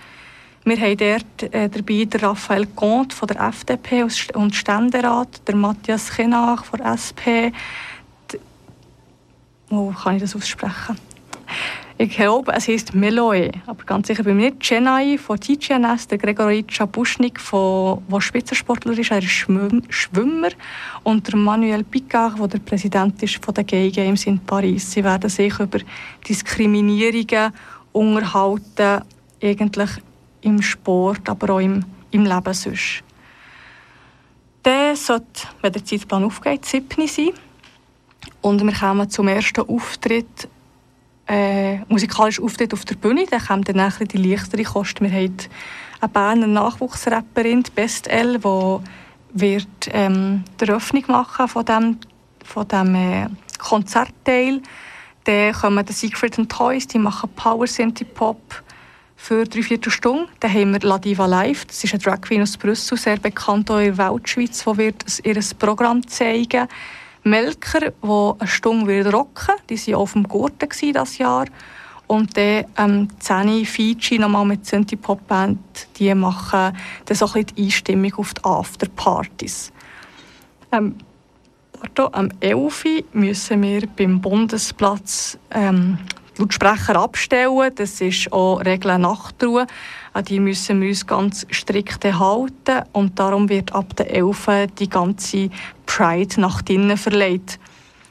Wir 0.68 0.76
haben 0.76 0.96
dort 0.98 1.54
äh, 1.54 1.66
dabei 1.70 2.04
den 2.04 2.20
Raphael 2.20 2.66
Comte 2.66 3.16
von 3.16 3.26
der 3.26 3.40
FDP 3.40 4.04
und 4.34 4.54
Ständerat, 4.54 5.40
der 5.48 5.56
Matthias 5.56 6.10
Chenach 6.14 6.62
von 6.66 6.80
der 6.80 6.92
SP. 6.92 7.56
Die, 8.30 8.38
oh, 9.70 9.90
kann 9.92 10.16
ich 10.16 10.22
das 10.22 10.36
aussprechen? 10.36 10.98
Ich 11.96 12.10
glaube, 12.10 12.52
es 12.52 12.68
heisst 12.68 12.94
Meloe, 12.94 13.50
aber 13.66 13.82
ganz 13.84 14.08
sicher 14.08 14.22
bin 14.24 14.38
ich 14.40 14.52
nicht. 14.52 14.60
Chennai 14.60 15.16
von 15.16 15.40
TGNS, 15.40 16.06
der 16.08 16.18
Gregory 16.18 16.62
Chabuschnik, 16.68 17.40
der 17.50 18.20
Spitzensportler 18.20 18.98
ist, 18.98 19.10
er 19.10 19.22
ist 19.22 19.30
Schwimmer. 19.88 20.50
Und 21.02 21.26
der 21.26 21.36
Manuel 21.36 21.82
Picard, 21.82 22.38
der 22.38 22.46
der 22.46 22.58
Präsident 22.58 23.22
ist 23.22 23.42
von 23.42 23.54
den 23.54 23.64
Gay 23.64 23.90
Games 23.90 24.26
in 24.26 24.38
Paris. 24.38 24.92
Sie 24.92 25.02
werden 25.02 25.30
sich 25.30 25.58
über 25.58 25.78
Diskriminierungen 26.28 27.54
unterhalten, 27.92 29.02
eigentlich 29.42 29.90
im 30.42 30.62
Sport, 30.62 31.28
aber 31.28 31.54
auch 31.54 31.60
im, 31.60 31.84
im 32.10 32.24
Leben 32.24 32.54
sonst. 32.54 33.02
Der 34.64 34.96
sollte, 34.96 35.48
wenn 35.62 35.72
der 35.72 35.84
Zeitplan 35.84 36.24
aufgeht, 36.24 36.64
7 36.64 37.06
sein. 37.06 37.30
Und 38.40 38.62
wir 38.64 38.72
kommen 38.72 39.08
zum 39.08 39.28
ersten 39.28 39.68
Auftritt, 39.68 40.48
äh, 41.26 41.78
musikalischen 41.88 42.44
Auftritt 42.44 42.72
auf 42.72 42.84
der 42.84 42.96
Bühne. 42.96 43.26
Dann 43.30 43.44
kommen 43.44 43.64
dann 43.64 43.92
die 44.00 44.16
leichtere 44.16 44.64
Kosten. 44.64 45.04
Wir 45.04 45.12
haben 45.12 45.36
eine 46.00 46.08
Berner 46.08 46.46
Nachwuchsrapperin, 46.46 47.62
die 47.62 47.70
Best 47.70 48.08
L, 48.08 48.38
die 48.38 48.78
wird 49.34 49.88
ähm, 49.92 50.44
die 50.60 50.68
Eröffnung 50.68 51.04
machen 51.08 51.48
von 51.48 51.64
dem, 51.64 51.98
von 52.44 52.66
dem 52.68 52.94
äh, 52.94 53.28
Konzertteil. 53.58 54.62
Dann 55.24 55.52
kommen 55.52 55.84
die 55.84 55.92
Secret 55.92 56.38
and 56.38 56.50
Toys, 56.50 56.86
die 56.86 56.98
machen 56.98 57.28
Power 57.36 57.66
Synthie 57.66 58.04
Pop 58.04 58.62
für 59.20 59.44
drei 59.44 59.62
Viertelstunde. 59.62 60.28
Dann 60.40 60.54
haben 60.54 60.72
wir 60.72 60.88
La 60.88 60.96
Diva 60.96 61.26
Live, 61.26 61.66
das 61.66 61.84
ist 61.84 61.92
eine 61.92 62.02
Drag 62.02 62.20
Queen 62.22 62.40
aus 62.40 62.56
Brüssel, 62.56 62.96
sehr 62.96 63.18
bekannt 63.18 63.70
auch 63.70 63.78
in 63.78 63.96
der 63.96 64.12
Weltschweiz, 64.12 64.64
die 64.64 64.76
wird 64.78 65.04
ihr 65.24 65.40
Programm 65.58 66.06
zeigen. 66.06 66.68
Melker, 67.24 67.80
die 67.80 68.06
eine 68.08 68.48
Stunde 68.48 68.86
wird 68.86 69.12
rocken, 69.12 69.56
die 69.68 69.76
waren 69.76 69.94
auf 69.96 70.12
dem 70.12 70.22
Gurten 70.22 70.68
dieses 70.70 71.18
Jahr. 71.18 71.46
Und 72.06 72.36
dann 72.38 72.64
ähm, 72.78 73.08
Zeni 73.18 73.66
Fiji 73.66 74.18
nochmal 74.18 74.46
mit 74.46 74.64
Synthie 74.64 74.96
Pop 74.96 75.26
Band, 75.26 75.58
die 75.98 76.14
machen 76.14 76.74
dann 77.04 77.16
so 77.16 77.26
ein 77.26 77.32
bisschen 77.32 77.46
die 77.54 77.64
Einstimmung 77.64 78.14
auf 78.14 78.32
die 78.32 78.44
Afterpartys. 78.44 79.72
Ähm, 80.72 80.94
am 81.96 82.28
11. 82.40 82.84
müssen 83.12 83.62
wir 83.62 83.86
beim 83.88 84.20
Bundesplatz 84.20 85.38
ähm, 85.50 85.98
Lautsprecher 86.38 86.96
abstellen. 86.96 87.72
Das 87.74 88.00
ist 88.00 88.32
auch 88.32 88.64
Regel 88.64 88.98
Nachtruhe. 88.98 89.66
An 90.12 90.24
die 90.24 90.40
müssen 90.40 90.80
wir 90.80 90.88
uns 90.88 91.06
ganz 91.06 91.46
strikt 91.50 92.04
halten. 92.04 92.82
Und 92.92 93.18
darum 93.18 93.48
wird 93.48 93.74
ab 93.74 93.96
der 93.96 94.14
11. 94.14 94.68
die 94.78 94.88
ganze 94.88 95.50
Pride 95.86 96.40
nach 96.40 96.62
drinnen 96.62 96.96
verlegt. 96.96 97.58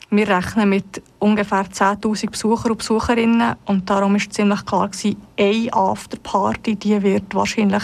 Wir 0.09 0.27
rechnen 0.29 0.69
mit 0.69 1.01
ungefähr 1.19 1.65
10.000 1.65 2.31
Besucher 2.31 2.71
und 2.71 2.77
Besucherinnen 2.77 3.55
und 3.65 3.89
darum 3.89 4.15
ist 4.15 4.31
ziemlich 4.31 4.65
klar 4.65 4.87
gewesen, 4.87 5.21
eine 5.37 5.73
Afterparty, 5.73 6.77
die 6.77 7.01
wird 7.03 7.35
wahrscheinlich 7.35 7.83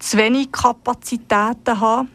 zu 0.00 0.18
wenig 0.18 0.50
Kapazitäten 0.50 1.80
haben. 1.80 2.08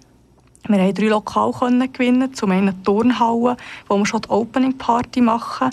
Wir 0.67 0.77
haben 0.77 0.93
drei 0.93 1.07
Lokale 1.07 1.87
gewinnen, 1.87 2.33
zum 2.33 2.51
einen 2.51 2.75
die 2.75 2.83
Turnhalle, 2.83 3.55
wo 3.87 3.97
wir 3.97 4.05
schon 4.05 4.21
die 4.21 4.29
Opening 4.29 4.77
Party 4.77 5.21
machen. 5.21 5.69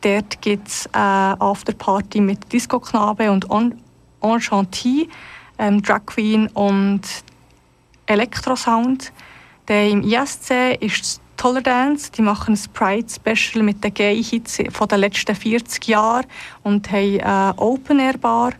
Dort 0.00 0.40
gibt 0.40 0.68
es 0.68 0.88
eine 0.92 1.40
Afterparty 1.40 2.20
mit 2.20 2.52
Disco-Knabe 2.52 3.30
und 3.30 3.46
Enchanté, 4.20 5.08
ähm, 5.58 5.82
Drag 5.82 6.06
Queen 6.06 6.46
und 6.48 7.02
Elektrosound. 8.06 9.12
Dann 9.66 9.90
Im 9.90 10.02
ISC 10.02 10.78
ist 10.80 11.20
Toller 11.36 11.62
Dance. 11.62 12.10
Die 12.12 12.22
machen 12.22 12.54
ein 12.54 12.72
Pride-Special 12.72 13.62
mit 13.62 13.82
den 13.84 13.94
Gay-Hits 13.94 14.58
von 14.70 14.88
den 14.88 15.00
letzten 15.00 15.34
40 15.34 15.86
Jahren 15.86 16.26
und 16.62 16.90
haben 16.90 17.20
eine 17.20 17.54
Open-Air-Bar. 17.56 18.52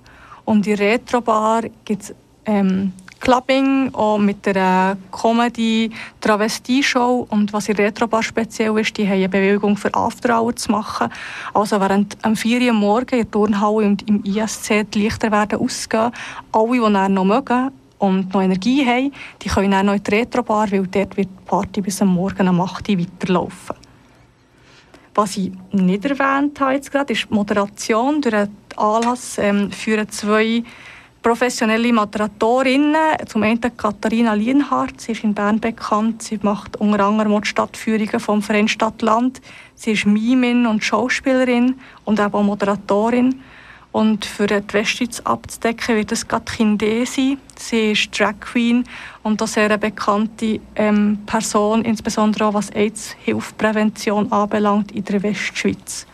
Und 0.45 0.67
in 0.67 0.77
Retro-Bar 0.77 1.63
gibt 1.85 2.03
es 2.03 2.15
ähm, 2.47 2.93
Clubbing, 3.21 3.95
auch 3.95 4.19
mit 4.19 4.45
der 4.47 4.97
Comedy-Travestie-Show. 5.13 7.29
Und 7.31 7.53
was 7.53 7.69
in 7.69 7.77
Retro-Bar 7.77 8.23
speziell 8.23 8.79
ist, 8.79 8.97
die 8.97 9.07
haben 9.07 9.19
eine 9.19 9.29
Bewegung 9.29 9.77
für 9.77 9.95
After-Hour 9.95 10.57
zu 10.57 10.73
machen. 10.73 11.13
Also 11.53 11.79
während 11.81 12.17
am 12.23 12.35
4 12.35 12.63
Uhr 12.63 12.73
morgen 12.73 13.11
in 13.11 13.23
der 13.23 13.31
Turnhalle 13.31 13.87
und 13.87 14.09
im 14.09 14.25
ISC 14.25 14.91
die 14.91 15.01
Lichter 15.01 15.31
werden 15.31 15.61
ausgehen. 15.61 16.11
Alle, 16.53 16.73
die 16.73 16.81
dann 16.93 17.15
noch 17.15 17.25
mögen, 17.25 17.71
und 18.01 18.33
noch 18.33 18.43
Energie 18.43 18.85
haben, 18.85 19.13
die 19.43 19.49
können 19.49 19.71
dann 19.71 19.87
noch 19.87 19.95
in 19.95 20.03
die 20.03 20.11
Retro-Bar, 20.11 20.73
weil 20.73 20.87
dort 20.87 21.17
wird 21.17 21.29
die 21.29 21.47
Party 21.47 21.81
bis 21.83 22.03
am 22.03 22.15
Morgen 22.15 22.49
um 22.49 22.61
8 22.61 22.89
Uhr 22.89 22.99
weiterlaufen. 22.99 23.77
Was 25.15 25.37
ich 25.37 25.53
nicht 25.73 26.05
erwähnt 26.05 26.59
habe 26.61 26.75
jetzt 26.75 26.91
gerade, 26.91 27.13
ist 27.13 27.27
die 27.29 27.35
Moderation. 27.35 28.23
Durch 28.23 28.35
den 28.35 28.57
Anlass 28.77 29.39
ähm, 29.39 29.71
führen 29.71 30.09
zwei 30.09 30.63
professionelle 31.23 31.93
Moderatorinnen. 31.93 33.27
Zum 33.27 33.43
einen 33.43 33.61
Katharina 33.61 34.35
Lienhardt, 34.35 35.01
sie 35.01 35.13
ist 35.13 35.25
in 35.25 35.35
Bern 35.35 35.61
bekannt. 35.61 36.23
Sie 36.23 36.39
macht 36.43 36.77
unter 36.77 37.07
anderem 37.07 37.41
die 37.41 37.49
Stadtführungen 37.49 38.21
vom 38.21 38.43
Verein 38.43 38.69
Stadtland. 38.69 39.41
Sie 39.75 39.93
ist 39.93 40.07
Mimin 40.07 40.67
und 40.67 40.85
Schauspielerin 40.85 41.77
und 42.05 42.21
auch 42.21 42.43
Moderatorin. 42.43 43.41
Und 43.93 44.25
für 44.25 44.47
die 44.47 44.63
Westschweiz 44.73 45.21
abzudecken 45.21 45.97
wird 45.97 46.13
es 46.13 46.27
Katrin 46.27 46.79
D. 46.79 47.05
sein. 47.05 47.39
Sie 47.57 47.93
ist 47.93 48.19
Drag 48.19 48.35
Queen 48.41 48.85
und 49.25 49.43
eine 49.43 49.49
sehr 49.49 49.77
bekannte 49.79 50.61
ähm, 50.77 51.19
Person, 51.27 51.85
insbesondere 51.85 52.47
auch 52.47 52.55
was 52.55 52.71
AIDS-Hilfprävention 52.71 54.31
anbelangt 54.31 54.93
in 54.93 55.05
der 55.05 55.23
Westschweiz. 55.23 56.07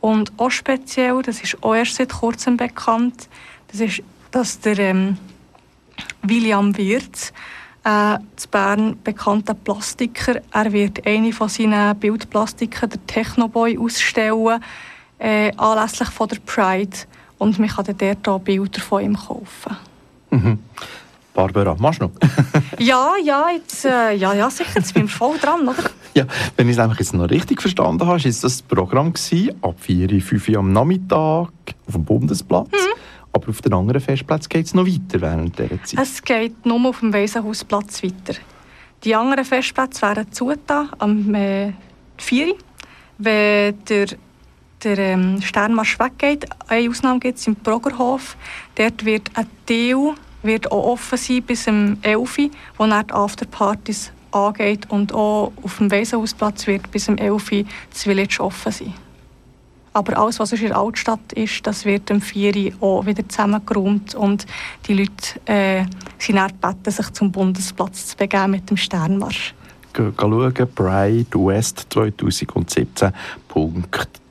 Und 0.00 0.32
auch 0.36 0.50
speziell, 0.50 1.22
das 1.22 1.40
ist 1.40 1.62
auch 1.62 1.76
erst 1.76 1.94
seit 1.94 2.12
kurzem 2.12 2.56
bekannt, 2.56 3.28
das 3.72 3.80
ist, 3.80 4.02
dass 4.30 4.60
der 4.60 4.78
ähm, 4.78 5.16
William 6.22 6.76
Wirz, 6.76 7.32
äh, 7.84 8.18
zu 8.36 8.48
Bern 8.48 8.96
bekannter 9.02 9.54
Plastiker, 9.54 10.40
er 10.52 10.72
wird 10.72 11.04
eine 11.06 11.32
von 11.32 11.48
seinen 11.48 11.98
Bildplastiken, 11.98 12.90
der 12.90 13.06
Technoboy, 13.06 13.78
ausstellen 13.78 14.62
äh, 15.18 15.52
anlässlich 15.56 16.08
von 16.10 16.28
der 16.28 16.38
Pride. 16.44 16.96
Und 17.38 17.58
man 17.58 17.68
kann 17.68 17.84
dort 17.98 18.28
auch 18.28 18.40
Bilder 18.40 18.80
von 18.80 19.02
ihm 19.02 19.16
kaufen. 19.16 19.76
Mhm. 20.30 20.58
Barbara, 21.34 21.74
machst 21.78 22.00
du 22.00 22.04
noch? 22.04 22.12
ja, 22.78 23.12
ja, 23.24 23.46
jetzt, 23.50 23.84
äh, 23.84 24.12
ja, 24.14 24.34
ja, 24.34 24.50
sicher, 24.50 24.70
jetzt 24.76 24.94
bin 24.94 25.06
ich 25.06 25.12
voll 25.12 25.38
dran, 25.38 25.68
oder? 25.68 25.82
Ja, 26.14 26.26
wenn 26.58 26.68
ich 26.68 26.76
es 26.76 26.98
jetzt 26.98 27.14
noch 27.14 27.30
richtig 27.30 27.62
verstanden 27.62 28.02
habe, 28.02 28.10
war 28.10 28.18
das, 28.18 28.40
das 28.40 28.60
Programm 28.60 29.14
gewesen, 29.14 29.54
ab 29.62 29.76
4, 29.78 30.20
5 30.20 30.46
Uhr 30.50 30.58
am 30.58 30.70
Nachmittag 30.70 31.48
auf 31.86 31.94
dem 31.94 32.04
Bundesplatz. 32.04 32.68
Mhm. 32.70 33.00
Aber 33.32 33.48
auf 33.48 33.62
den 33.62 33.72
anderen 33.72 34.00
Festplätzen 34.00 34.48
geht 34.48 34.66
es 34.66 34.74
noch 34.74 34.86
weiter 34.86 35.20
während 35.20 35.58
dieser 35.58 35.82
Zeit? 35.82 36.00
Es 36.00 36.22
geht 36.22 36.66
nur 36.66 36.88
auf 36.88 37.00
dem 37.00 37.12
Waisenhausplatz 37.12 38.02
weiter. 38.02 38.38
Die 39.04 39.14
anderen 39.14 39.44
Festplätze 39.44 40.02
wären 40.02 40.30
zugetan 40.32 40.90
am 40.98 41.34
äh, 41.34 41.72
4 42.18 42.48
Uhr. 42.48 42.54
Wenn 43.18 43.84
der 43.84 44.06
der 44.84 44.98
ähm, 44.98 45.40
Sternmarsch 45.40 45.98
weggeht. 45.98 46.46
Eine 46.68 46.88
Ausnahme 46.88 47.20
gibt 47.20 47.38
es 47.38 47.46
im 47.46 47.54
Broggerhof. 47.54 48.36
Dort 48.74 49.04
wird 49.04 49.30
ein 49.34 49.46
Teil 49.66 50.14
wird 50.42 50.72
auch 50.72 50.92
offen 50.92 51.18
sein 51.18 51.42
bis 51.42 51.68
um 51.68 51.98
11 52.02 52.38
Uhr, 52.38 52.50
wo 52.76 52.86
dann 52.86 53.06
die 53.06 53.14
Afterpartys 53.14 54.12
angeht. 54.32 54.90
Und 54.90 55.12
auch 55.14 55.52
auf 55.62 55.78
dem 55.78 55.90
Waisenhausplatz 55.90 56.66
wird 56.66 56.90
bis 56.90 57.08
um 57.08 57.16
11 57.16 57.52
Uhr 57.52 57.64
das 57.90 58.02
Village 58.02 58.40
offen 58.40 58.72
sein. 58.72 58.94
Aber 59.94 60.18
alles, 60.18 60.38
was 60.38 60.52
in 60.52 60.68
der 60.68 60.78
Altstadt 60.78 61.32
ist, 61.34 61.66
das 61.66 61.84
wird 61.84 62.10
4 62.10 62.74
Uhr 62.80 62.82
auch 62.82 63.06
wieder 63.06 63.28
zusammengeräumt 63.28 64.14
und 64.14 64.46
die 64.86 64.94
Leute 64.94 65.40
äh, 65.44 65.84
sind 66.18 66.38
gebeten, 66.38 66.90
sich 66.90 67.10
zum 67.10 67.30
Bundesplatz 67.30 68.08
zu 68.08 68.16
begeben 68.16 68.52
mit 68.52 68.70
dem 68.70 68.76
Sternmarsch. 68.76 69.54
Schauen, 69.96 70.52
Pride 70.74 71.38
West 71.46 71.86
2017 71.90 73.12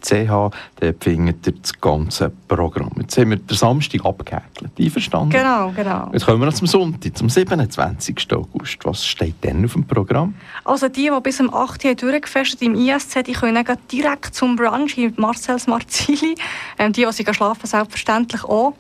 ch. 0.02 0.52
Dort 0.80 1.04
findet 1.04 1.48
ihr 1.48 1.54
das 1.54 1.80
ganze 1.80 2.32
Programm. 2.48 2.92
Jetzt 3.00 3.18
haben 3.18 3.30
wir 3.32 3.38
den 3.38 3.56
Samstag 3.56 4.06
abgehäkelt. 4.06 4.72
Einverstanden? 4.80 5.30
Genau, 5.30 5.72
genau. 5.76 6.10
Jetzt 6.12 6.26
kommen 6.26 6.40
wir 6.40 6.48
noch 6.48 6.54
zum 6.54 6.68
Sonntag, 6.68 7.16
zum 7.16 7.30
27. 7.30 8.16
August. 8.34 8.80
Was 8.84 9.06
steht 9.06 9.44
denn 9.44 9.64
auf 9.64 9.74
dem 9.74 9.86
Programm? 9.86 10.34
Also 10.66 10.88
die, 10.88 11.10
die 11.14 11.22
bis 11.22 11.38
zum 11.38 11.54
8. 11.54 11.86
Uhr 11.86 11.96
durchgefestet 11.96 12.62
im 12.62 12.76
ISC, 12.76 13.24
die 13.24 13.34
können 13.34 13.66
direkt 13.92 14.34
zum 14.34 14.56
Brunch 14.56 14.98
in 14.98 15.14
Marcel's 15.18 15.68
Marzili. 15.68 16.36
Ähm, 16.78 16.94
die, 16.94 17.06
die 17.06 17.34
schlafen, 17.34 17.68
selbstverständlich 17.68 18.44
auch. 18.44 18.74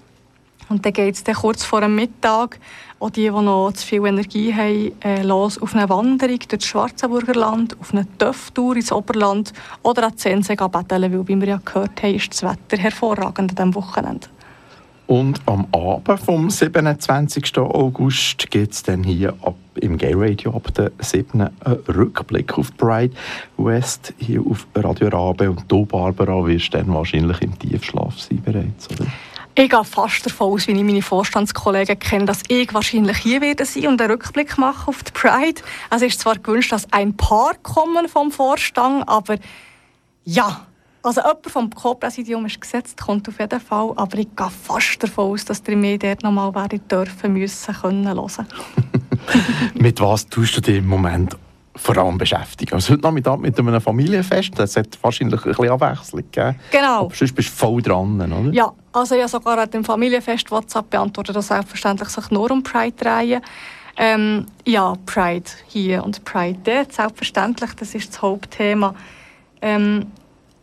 Und 0.71 0.85
dann 0.85 0.93
geht 0.93 1.15
es 1.15 1.37
kurz 1.37 1.65
vor 1.65 1.81
dem 1.81 1.95
Mittag, 1.95 2.57
auch 2.99 3.09
die, 3.09 3.23
die 3.23 3.29
noch 3.29 3.73
zu 3.73 3.85
viel 3.85 4.05
Energie 4.05 4.53
haben, 4.53 4.91
äh, 5.01 5.21
los 5.21 5.61
auf 5.61 5.75
eine 5.75 5.89
Wanderung 5.89 6.39
durch 6.39 6.47
das 6.47 6.65
Schwarzenburger 6.65 7.33
Land, 7.33 7.75
auf 7.79 7.93
eine 7.93 8.07
Töftour 8.17 8.77
ins 8.77 8.91
Oberland 8.91 9.51
oder 9.83 10.05
an 10.05 10.13
die 10.15 10.21
Sense 10.21 10.55
betteln, 10.55 11.01
weil, 11.01 11.27
wie 11.27 11.41
wir 11.41 11.47
ja 11.47 11.61
gehört 11.63 12.01
haben, 12.01 12.15
ist 12.15 12.31
das 12.31 12.43
Wetter 12.43 12.81
hervorragend 12.81 13.39
an 13.39 13.47
diesem 13.47 13.75
Wochenende. 13.75 14.27
Und 15.07 15.41
am 15.45 15.67
Abend 15.73 16.21
vom 16.21 16.49
27. 16.49 17.57
August 17.57 18.49
geht 18.49 18.71
es 18.71 18.81
dann 18.81 19.03
hier 19.03 19.33
ab 19.41 19.55
im 19.75 19.97
Gay 19.97 20.13
Radio 20.15 20.55
ab 20.55 20.73
der 20.73 20.91
7. 20.99 21.41
einen 21.41 21.51
Rückblick 21.89 22.57
auf 22.57 22.75
Pride 22.77 23.13
West 23.57 24.13
hier 24.19 24.41
auf 24.49 24.65
Radio 24.73 25.09
Rabe. 25.09 25.49
Und 25.49 25.63
du, 25.67 25.85
Barbara, 25.85 26.45
wirst 26.45 26.73
dann 26.73 26.93
wahrscheinlich 26.93 27.41
im 27.41 27.59
Tiefschlaf 27.59 28.19
sein 28.19 28.41
bereits, 28.41 28.89
oder? 28.89 29.05
Ich 29.55 29.69
gehe 29.69 29.83
fast 29.83 30.25
davon 30.25 30.53
aus, 30.53 30.67
wie 30.67 30.71
ich 30.71 30.83
meine 30.83 31.01
Vorstandskollegen 31.01 31.99
kenne, 31.99 32.25
dass 32.25 32.41
ich 32.47 32.73
wahrscheinlich 32.73 33.17
hier 33.17 33.41
werde 33.41 33.65
sein 33.65 33.87
und 33.87 34.01
einen 34.01 34.11
Rückblick 34.11 34.57
machen 34.57 34.87
auf 34.87 35.03
die 35.03 35.11
Pride. 35.11 35.61
Also 35.89 36.05
ist 36.05 36.21
zwar 36.21 36.37
gewünscht, 36.37 36.71
dass 36.71 36.91
ein 36.93 37.17
paar 37.17 37.55
kommen 37.55 38.07
vom 38.07 38.31
Vorstand, 38.31 39.07
aber 39.09 39.37
ja, 40.23 40.67
also 41.03 41.21
jemand 41.21 41.47
vom 41.47 41.69
Co-Präsidium 41.69 42.45
ist 42.45 42.61
gesetzt, 42.61 43.01
kommt 43.01 43.27
auf 43.27 43.39
jeden 43.39 43.59
Fall, 43.59 43.91
aber 43.95 44.17
ich 44.19 44.27
gehe 44.35 44.49
fast 44.49 45.03
davon 45.03 45.31
aus, 45.31 45.43
dass 45.43 45.63
ihr 45.67 45.75
mir 45.75 45.97
dort 45.97 46.23
nochmal 46.23 46.53
werden 46.55 46.87
dürfen 46.87 47.33
müssen, 47.33 47.73
können 47.73 48.07
hören. 48.07 48.47
Mit 49.73 49.99
was 49.99 50.27
tust 50.27 50.57
du 50.57 50.61
dich 50.61 50.77
im 50.77 50.87
Moment 50.87 51.35
vor 51.81 51.97
allem 51.97 52.17
beschäftigen. 52.17 52.75
Also 52.75 52.93
heute 52.93 53.01
Nachmittag 53.01 53.39
mit 53.39 53.57
einem 53.57 53.81
Familienfest, 53.81 54.57
das 54.57 54.75
hat 54.75 54.97
wahrscheinlich 55.01 55.43
ein 55.43 55.51
bisschen 55.51 55.69
Abwechslung 55.69 56.23
gegeben. 56.31 56.55
Genau. 56.71 57.05
Aber 57.05 57.15
sonst 57.15 57.33
bist 57.33 57.49
du 57.49 57.53
voll 57.53 57.81
dran, 57.81 58.21
oder? 58.21 58.53
Ja, 58.53 58.71
also 58.93 59.15
ja 59.15 59.27
sogar 59.27 59.57
an 59.57 59.69
dem 59.69 59.83
Familienfest 59.83 60.51
WhatsApp 60.51 60.89
beantwortet, 60.91 61.35
dass 61.35 61.47
selbstverständlich 61.47 62.09
sich 62.09 62.29
nur 62.29 62.51
um 62.51 62.61
Pride 62.61 62.95
drehen. 62.95 63.41
Ähm, 63.97 64.45
ja, 64.65 64.93
Pride 65.05 65.49
hier 65.67 66.03
und 66.03 66.23
Pride 66.23 66.59
dort, 66.63 66.93
selbstverständlich, 66.93 67.71
das 67.73 67.93
ist 67.95 68.09
das 68.09 68.21
Hauptthema. 68.21 68.95
Ähm, 69.61 70.07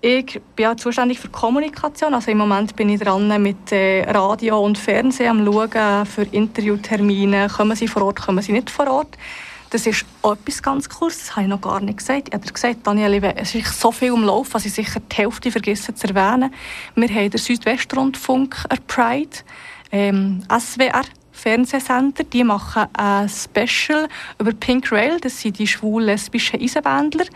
ich 0.00 0.40
bin 0.54 0.62
ja 0.62 0.76
zuständig 0.76 1.18
für 1.18 1.28
Kommunikation. 1.28 2.14
Also 2.14 2.30
im 2.30 2.38
Moment 2.38 2.76
bin 2.76 2.88
ich 2.88 3.00
dran 3.00 3.42
mit 3.42 3.72
äh, 3.72 4.08
Radio 4.08 4.60
und 4.60 4.78
Fernsehen 4.78 5.30
am 5.30 5.44
schauen 5.44 6.06
für 6.06 6.22
Interviewtermine. 6.22 7.48
Kommen 7.48 7.76
sie 7.76 7.88
vor 7.88 8.02
Ort, 8.02 8.22
kommen 8.22 8.40
sie 8.40 8.52
nicht 8.52 8.70
vor 8.70 8.88
Ort. 8.88 9.18
Das 9.70 9.86
ist 9.86 10.06
etwas 10.22 10.62
ganz 10.62 10.88
Cooles, 10.88 11.18
das 11.18 11.36
habe 11.36 11.42
ich 11.42 11.48
noch 11.48 11.60
gar 11.60 11.80
nicht 11.80 11.98
gesagt. 11.98 12.28
Ich 12.28 12.34
habe 12.34 12.50
gesagt, 12.50 12.86
Daniel, 12.86 13.22
es 13.36 13.54
ist 13.54 13.78
so 13.78 13.92
viel 13.92 14.14
im 14.14 14.24
Lauf, 14.24 14.48
dass 14.50 14.64
ich 14.64 14.72
sicher 14.72 15.00
die 15.00 15.16
Hälfte 15.16 15.50
vergessen 15.50 15.94
zu 15.94 16.06
erwähnen. 16.06 16.54
Wir 16.94 17.08
haben 17.08 17.30
den 17.30 17.38
Südwestrundfunk 17.38 18.56
Pride, 18.86 19.36
ähm, 19.92 20.42
SWR, 20.48 21.04
Fernsehsender, 21.32 22.24
die 22.24 22.44
machen 22.44 22.86
ein 22.94 23.28
Special 23.28 24.08
über 24.38 24.52
Pink 24.52 24.90
Rail, 24.90 25.20
das 25.20 25.38
sind 25.40 25.58
die 25.58 25.66
schwul-lesbischen 25.66 26.60
Eisenbändler. 26.60 27.26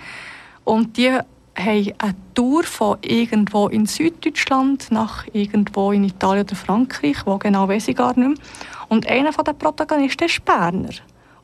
Und 0.64 0.96
die 0.96 1.10
haben 1.10 1.92
eine 1.98 2.14
Tour 2.34 2.64
von 2.64 2.96
irgendwo 3.02 3.68
in 3.68 3.84
Süddeutschland 3.84 4.90
nach 4.90 5.26
irgendwo 5.34 5.92
in 5.92 6.04
Italien 6.04 6.46
oder 6.46 6.56
Frankreich, 6.56 7.26
wo 7.26 7.36
genau 7.36 7.68
weiß 7.68 7.88
ich 7.88 7.96
gar 7.96 8.18
nicht 8.18 8.38
mehr. 8.40 8.46
Und 8.88 9.06
einer 9.06 9.32
der 9.32 9.52
Protagonisten 9.52 10.24
ist 10.24 10.44
Berner. 10.44 10.94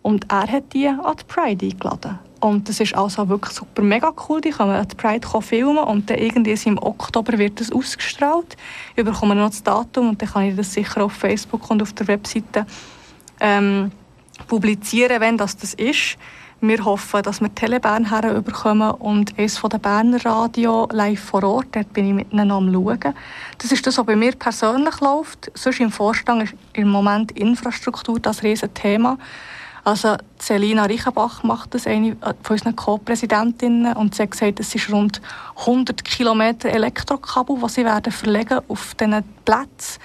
Und 0.02 0.30
er 0.30 0.50
hat 0.50 0.72
die 0.72 0.88
an 0.88 1.16
die 1.18 1.24
Pride 1.24 1.66
eingeladen. 1.66 2.18
Und 2.40 2.68
das 2.68 2.78
ist 2.78 2.94
also 2.94 3.28
wirklich 3.28 3.54
super, 3.54 3.82
mega 3.82 4.12
cool. 4.28 4.40
Die 4.40 4.50
können 4.50 4.70
an 4.70 4.86
die 4.86 4.94
Pride 4.94 5.26
filmen 5.40 5.78
und 5.78 6.08
dann 6.08 6.18
irgendwie 6.18 6.56
im 6.68 6.78
Oktober 6.78 7.36
wird 7.36 7.60
das 7.60 7.72
ausgestrahlt. 7.72 8.56
Ich 8.94 9.04
bekomme 9.04 9.34
noch 9.34 9.50
das 9.50 9.62
Datum 9.62 10.10
und 10.10 10.22
dann 10.22 10.28
kann 10.28 10.44
ich 10.44 10.56
das 10.56 10.72
sicher 10.72 11.02
auf 11.04 11.12
Facebook 11.12 11.68
und 11.70 11.82
auf 11.82 11.92
der 11.94 12.06
Webseite 12.06 12.64
ähm, 13.40 13.90
publizieren, 14.46 15.20
wenn 15.20 15.36
das 15.36 15.56
das 15.56 15.74
ist. 15.74 16.16
Wir 16.60 16.84
hoffen, 16.84 17.22
dass 17.22 17.40
wir 17.40 17.54
Telebern 17.54 18.08
herüberkommen 18.08 18.90
und 18.92 19.38
eines 19.38 19.58
von 19.58 19.70
den 19.70 19.80
Berner 19.80 20.24
Radio 20.24 20.88
live 20.90 21.20
vor 21.20 21.44
Ort. 21.44 21.68
Dort 21.72 21.92
bin 21.92 22.08
ich 22.08 22.14
mit 22.14 22.32
ihnen 22.32 22.50
am 22.50 22.72
Schauen. 22.72 23.14
Das 23.58 23.70
ist 23.70 23.86
das, 23.86 23.96
was 23.98 24.06
bei 24.06 24.16
mir 24.16 24.32
persönlich 24.32 25.00
läuft. 25.00 25.52
Sonst 25.54 25.78
im 25.78 25.92
Vorstand 25.92 26.44
ist 26.44 26.54
im 26.72 26.88
Moment 26.88 27.32
Infrastruktur 27.32 28.18
das 28.18 28.42
Riesenthema. 28.42 29.16
Thema. 29.16 29.18
Also 29.88 30.18
Selina 30.38 30.84
Reichenbach 30.84 31.42
macht 31.44 31.72
das, 31.72 31.86
eine 31.86 32.14
von 32.42 32.56
unseren 32.56 32.76
Co-Präsidentinnen, 32.76 33.96
und 33.96 34.14
sie 34.14 34.24
hat 34.24 34.32
gesagt, 34.32 34.60
es 34.60 34.74
ist 34.74 34.92
rund 34.92 35.22
100 35.60 36.04
Kilometer 36.04 36.68
Elektrokabel, 36.68 37.56
die 37.58 37.68
sie 37.70 37.86
werden 37.86 38.12
verlegen 38.12 38.60
auf 38.68 38.94
diesen 38.96 39.24
Plätzen. 39.46 39.98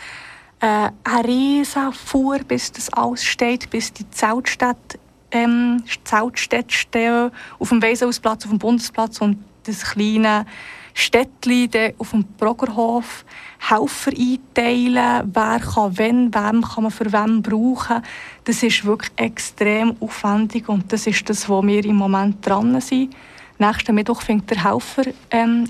Äh, 0.62 0.90
eine 1.04 1.28
riesige 1.28 1.92
Fuhr, 1.92 2.40
bis 2.48 2.72
das 2.72 2.94
alles 2.94 3.26
steht, 3.26 3.70
bis 3.72 3.92
die 3.92 4.10
Zeltstädte, 4.10 5.00
ähm, 5.32 5.84
Zeltstädte 6.06 6.74
stehen, 6.74 7.32
auf 7.60 7.68
dem 7.68 7.82
Waisenhausplatz, 7.82 8.46
auf 8.46 8.52
dem 8.52 8.60
Bundesplatz 8.60 9.20
und 9.20 9.44
das 9.66 9.84
kleine 9.84 10.46
Städtli 10.94 11.70
auf 11.98 12.12
dem 12.12 12.24
Broggerhof 12.38 13.26
Helfer 13.60 14.12
einteilen, 14.12 15.32
wer 15.34 15.60
kann 15.60 15.98
wenn, 15.98 16.34
wem 16.34 16.62
kann 16.62 16.84
man 16.84 16.92
für 16.92 17.12
wen 17.12 17.42
brauchen. 17.42 18.04
Das 18.44 18.62
ist 18.62 18.86
wirklich 18.86 19.12
extrem 19.16 19.96
aufwendig 20.00 20.68
und 20.68 20.92
das 20.92 21.08
ist 21.08 21.30
das, 21.30 21.48
wo 21.48 21.64
wir 21.64 21.84
im 21.86 21.96
Moment 21.96 22.46
dran 22.46 22.80
sind. 22.82 23.16
Nächsten 23.58 23.96
Mittwoch 23.96 24.22
findet 24.22 24.52
der 24.52 24.64
Helfer 24.64 25.04
ähm, 25.32 25.68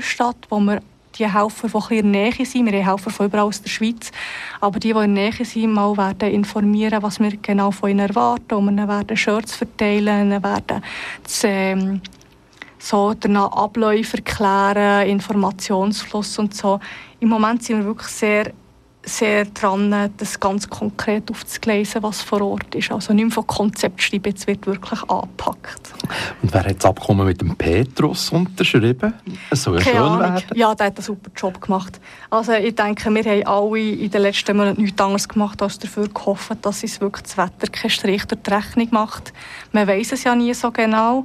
statt, 0.00 0.36
wo 0.48 0.58
wir 0.60 0.80
die 1.18 1.30
Helfer, 1.30 1.68
die 1.68 1.98
in 1.98 2.12
der 2.12 2.22
Nähe 2.22 2.46
sind, 2.46 2.66
wir 2.66 2.78
haben 2.78 2.86
Helfer 2.86 3.10
von 3.10 3.26
überall 3.26 3.46
aus 3.46 3.60
der 3.60 3.70
Schweiz, 3.70 4.10
aber 4.60 4.78
die, 4.78 4.92
die 4.92 4.98
in 5.00 5.14
der 5.14 5.30
Nähe 5.30 5.44
sind, 5.44 5.72
mal 5.72 5.96
werden 5.96 6.30
informieren, 6.30 7.02
was 7.02 7.18
wir 7.20 7.36
genau 7.36 7.70
von 7.70 7.90
ihnen 7.90 8.08
erwarten. 8.08 8.54
Und 8.54 8.76
wir 8.76 8.88
werden 8.88 9.16
Shirts 9.16 9.56
verteilen, 9.56 10.30
werden 10.30 10.82
das, 11.22 11.44
ähm, 11.44 12.00
so 12.78 13.14
danach 13.18 13.52
Abläufe 13.52 14.18
erklären, 14.18 15.08
Informationsfluss 15.08 16.38
und 16.38 16.54
so. 16.54 16.80
Im 17.20 17.28
Moment 17.28 17.62
sind 17.62 17.78
wir 17.78 17.86
wirklich 17.86 18.08
sehr, 18.08 18.52
sehr 19.02 19.46
dran, 19.46 20.12
das 20.16 20.38
ganz 20.38 20.68
konkret 20.68 21.30
aufzugleisen, 21.30 22.02
was 22.02 22.22
vor 22.22 22.42
Ort 22.42 22.74
ist. 22.74 22.92
Also 22.92 23.12
nicht 23.12 23.24
mehr 23.24 23.32
von 23.32 23.46
Konzept 23.46 24.02
schreiben, 24.02 24.30
jetzt 24.30 24.46
wird 24.46 24.66
wirklich 24.66 25.02
angepackt. 25.08 25.94
Und 26.42 26.52
wer 26.52 26.64
hat 26.64 26.76
das 26.76 26.84
Abkommen 26.84 27.26
mit 27.26 27.40
dem 27.40 27.56
Petrus 27.56 28.30
unterschrieben? 28.30 29.14
Es 29.50 29.62
soll 29.62 29.78
ja 29.78 29.84
schön 29.84 29.96
Ahnung. 29.96 30.20
werden. 30.20 30.44
Ja, 30.54 30.74
der 30.74 30.86
hat 30.86 30.96
einen 30.96 31.04
super 31.04 31.30
Job 31.34 31.60
gemacht. 31.60 32.00
Also 32.30 32.52
ich 32.52 32.74
denke, 32.74 33.10
wir 33.10 33.24
haben 33.24 33.46
alle 33.46 33.90
in 33.90 34.10
den 34.10 34.22
letzten 34.22 34.56
Monaten 34.56 34.82
nichts 34.82 35.00
anderes 35.00 35.28
gemacht, 35.28 35.60
als 35.62 35.78
dafür 35.78 36.08
gehofft, 36.08 36.56
dass 36.62 36.84
es 36.84 37.00
wirklich 37.00 37.24
das 37.24 37.36
Wetter 37.36 37.68
keinen 37.72 37.90
Strich 37.90 38.24
durch 38.26 38.42
die 38.42 38.50
Rechnung 38.50 38.88
macht. 38.90 39.32
Man 39.72 39.86
weiß 39.88 40.12
es 40.12 40.24
ja 40.24 40.34
nie 40.34 40.54
so 40.54 40.70
genau. 40.70 41.24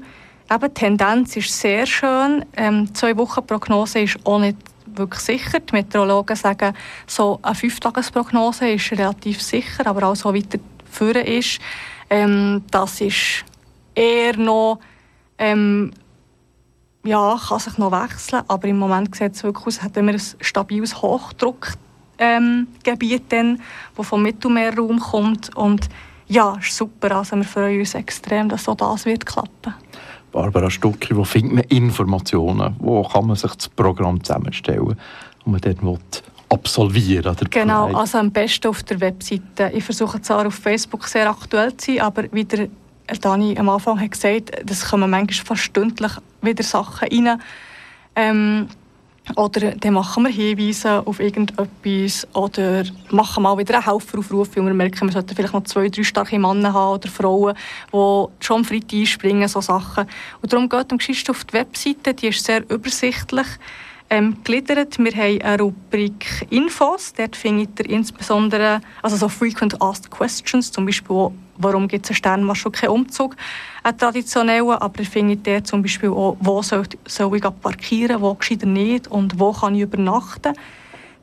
Eben, 0.52 0.68
die 0.68 0.74
Tendenz 0.74 1.36
ist 1.36 1.60
sehr 1.60 1.86
schön. 1.86 2.46
Ähm, 2.56 2.94
zwei 2.94 3.16
Wochen 3.18 3.46
Prognose 3.46 4.00
ist 4.02 4.18
auch 4.26 4.40
nicht 4.40 4.58
wirklich 4.86 5.22
sicher. 5.22 5.60
Die 5.60 5.74
Meteorologen 5.74 6.36
sagen, 6.36 6.76
so 7.08 7.40
eine 7.42 7.56
Fünftagesprognose 7.56 8.70
ist 8.70 8.92
relativ 8.92 9.42
sicher, 9.42 9.88
aber 9.88 10.08
auch 10.08 10.16
so 10.16 10.34
weiter 10.34 10.60
führen 10.90 11.26
ist, 11.26 11.60
ähm, 12.10 12.64
das 12.70 13.02
ist 13.02 13.46
eher 13.96 14.38
noch 14.38 14.80
ähm, 15.38 15.92
ja, 17.04 17.38
kann 17.48 17.60
sich 17.60 17.78
noch 17.78 17.92
wechseln, 17.92 18.44
aber 18.48 18.68
im 18.68 18.80
Moment 18.80 19.16
sieht 19.16 19.34
es 19.34 19.44
wirklich 19.44 19.68
aus, 19.68 19.78
als 19.80 19.86
hätten 19.86 20.08
wir 20.08 20.14
ein 20.14 20.22
stabiles 20.40 21.02
Hochdruckgebiet, 21.02 21.78
ähm, 22.20 23.60
das 23.96 24.08
vom 24.08 24.24
Mittelmeerraum 24.24 25.00
kommt 25.00 25.56
und 25.56 25.90
ja, 26.28 26.58
ist 26.58 26.76
super. 26.76 27.18
Also 27.18 27.36
wir 27.36 27.44
freuen 27.44 27.80
uns 27.80 27.94
extrem, 27.96 28.48
dass 28.48 28.70
auch 28.70 28.76
das 28.76 29.06
wird 29.06 29.26
klappen. 29.26 29.74
Barbara 30.34 30.70
Stucki, 30.70 31.16
wo 31.16 31.24
findet 31.24 31.54
man 31.54 31.64
Informationen? 31.66 32.76
Wo 32.80 33.04
kann 33.04 33.28
man 33.28 33.38
sich 33.38 33.54
das 33.54 33.70
Programm 33.70 34.22
zusammenstellen, 34.22 34.98
und 35.46 35.52
man 35.52 35.62
dort 35.62 35.82
will 35.82 36.00
absolvieren 36.50 37.40
will? 37.40 37.48
Genau, 37.50 37.94
also 37.94 38.18
am 38.18 38.32
besten 38.32 38.68
auf 38.68 38.84
der 38.84 39.00
Webseite. 39.00 39.72
Ich 39.74 39.84
versuche 39.84 40.22
zwar 40.22 40.48
auf 40.48 40.56
Facebook 40.56 41.08
sehr 41.08 41.30
aktuell 41.30 41.78
zu 41.78 41.92
sein, 41.92 42.02
aber 42.02 42.24
wie 42.32 42.44
der 42.44 42.68
Dani 43.22 43.58
am 43.58 43.70
Anfang 43.70 44.02
hat 44.02 44.12
gesagt, 44.12 44.52
das 44.66 44.90
kommen 44.90 45.10
manchmal 45.10 45.46
fast 45.46 45.62
stündlich 45.62 46.12
wieder 46.42 46.64
Sachen 46.64 47.08
rein. 47.08 47.40
Ähm, 48.16 48.68
oder 49.36 49.72
dann 49.72 49.94
machen 49.94 50.24
wir 50.24 50.32
Hinweise 50.32 51.06
auf 51.06 51.20
irgendetwas 51.20 52.28
oder 52.34 52.84
machen 53.10 53.44
mal 53.44 53.58
wieder 53.58 53.76
einen 53.76 53.86
Helferaufruf, 53.86 54.50
weil 54.56 54.66
wir 54.66 54.74
merken, 54.74 55.08
wir 55.08 55.14
sollten 55.14 55.36
vielleicht 55.36 55.54
noch 55.54 55.64
zwei, 55.64 55.90
drei 55.90 56.04
starke 56.04 56.38
Männer 56.38 56.74
haben 56.74 56.96
oder 56.96 57.10
Frauen, 57.10 57.56
die 57.92 58.46
schon 58.46 58.66
frei 58.66 58.82
einspringen, 58.92 59.48
so 59.48 59.62
Sachen. 59.62 60.06
Und 60.42 60.52
darum 60.52 60.70
geht 60.70 60.92
die 60.92 60.98
Geschichte 60.98 61.32
auf 61.32 61.46
die 61.46 61.54
Webseite, 61.54 62.14
die 62.14 62.28
ist 62.28 62.44
sehr 62.44 62.70
übersichtlich 62.70 63.48
ähm, 64.10 64.36
gegliedert. 64.44 65.00
Wir 65.00 65.12
haben 65.14 65.42
eine 65.42 65.60
Rubrik 65.62 66.46
Infos, 66.50 67.14
dort 67.14 67.36
findet 67.36 67.80
ihr 67.80 67.90
insbesondere 67.90 68.82
also 69.02 69.16
so 69.16 69.30
Frequent 69.30 69.82
Asked 69.82 70.12
Questions, 70.12 70.72
zum 70.72 70.86
Beispiel 70.86 71.32
warum 71.58 71.88
gibt 71.88 72.06
es 72.06 72.12
einen 72.12 72.16
Sternmarsch 72.16 72.66
und 72.66 72.72
keinen 72.74 72.90
Umzug, 72.90 73.36
einen 73.84 73.98
traditionellen, 73.98 74.70
aber 74.70 75.00
ihr 75.00 75.06
findet 75.06 75.46
dort 75.46 75.68
zum 75.68 75.82
Beispiel 75.82 76.10
auch, 76.10 76.38
wo 76.40 76.62
soll, 76.62 76.86
soll 77.06 77.36
ich 77.36 77.44
parkieren, 77.62 78.22
wo 78.22 78.34
geschieht 78.34 78.66
nicht 78.66 79.08
und 79.08 79.40
wo 79.40 79.52
kann 79.52 79.76
ich 79.76 79.82
übernachten. 79.82 80.54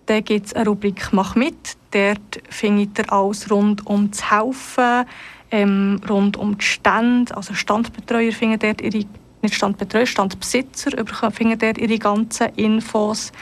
Dann 0.06 0.24
gibt 0.24 0.46
es 0.46 0.54
eine 0.54 0.66
Rubrik 0.66 1.12
«Mach 1.12 1.36
mit», 1.36 1.76
dort 1.92 2.42
findet 2.48 2.98
ihr 2.98 3.12
alles 3.12 3.50
rund 3.50 3.86
um 3.86 4.10
das 4.10 4.30
Helfen, 4.30 5.04
ähm, 5.50 6.00
rund 6.08 6.36
um 6.36 6.58
die 6.58 6.64
Stände, 6.64 7.36
also 7.36 7.54
Standbetreuer 7.54 8.32
finden 8.32 8.58
dort 8.58 8.80
ihre 8.80 9.04
nicht 9.42 9.54
Standbetreuer, 9.54 10.06
Standbesitzer 10.06 10.90
finden 11.32 11.58
dort 11.58 11.78
ihre 11.78 11.98
ganzen 11.98 12.48
Infos. 12.56 13.32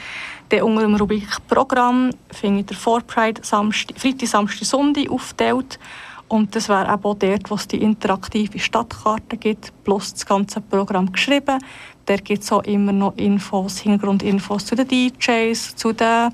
Dann 0.49 0.61
unter 0.61 0.81
dem 0.81 0.95
Rubrik 0.95 1.27
Programm 1.47 2.11
findet 2.31 2.71
ihr 2.71 2.77
vor 2.77 3.01
Pride 3.01 3.41
Samstag, 3.43 3.99
Freitag, 3.99 4.27
Samstag, 4.27 4.65
Sonntag 4.65 5.09
aufgeteilt. 5.09 5.79
Und 6.29 6.55
das 6.55 6.69
wäre 6.69 6.93
auch 6.93 7.15
dort, 7.15 7.49
wo 7.49 7.55
es 7.55 7.67
die 7.67 7.81
interaktive 7.81 8.59
Stadtkarte 8.59 9.35
gibt, 9.35 9.73
plus 9.83 10.13
das 10.13 10.25
ganze 10.25 10.61
Programm 10.61 11.11
geschrieben. 11.11 11.59
Da 12.05 12.15
gibt 12.17 12.43
es 12.43 12.51
auch 12.51 12.63
immer 12.63 12.91
noch 12.91 13.17
Infos, 13.17 13.79
Hintergrundinfos 13.79 14.67
zu 14.67 14.75
den 14.75 14.87
DJs, 14.87 15.75
zu 15.75 15.91
den 15.91 16.31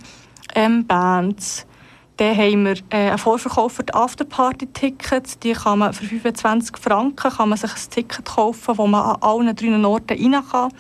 ähm, 0.54 0.86
Bands. 0.86 1.66
Dann 2.18 2.38
haben 2.38 2.66
wir 2.66 2.76
äh, 2.90 3.10
einen 3.10 3.18
Vorverkauf 3.18 3.74
für 3.74 3.84
die 3.84 3.94
Afterparty-Tickets. 3.94 5.40
Die 5.40 5.54
kann 5.54 5.80
man 5.80 5.94
für 5.94 6.06
25 6.06 6.78
Franken 6.78 7.32
kann 7.32 7.50
man 7.50 7.58
sich 7.58 7.72
ein 7.72 7.90
Ticket 7.90 8.26
kaufen, 8.26 8.78
wo 8.78 8.88
man 8.88 9.02
an 9.02 9.22
allen 9.22 9.56
drei 9.56 9.86
Orten 9.86 10.34
rein 10.34 10.44
kann. 10.50 10.72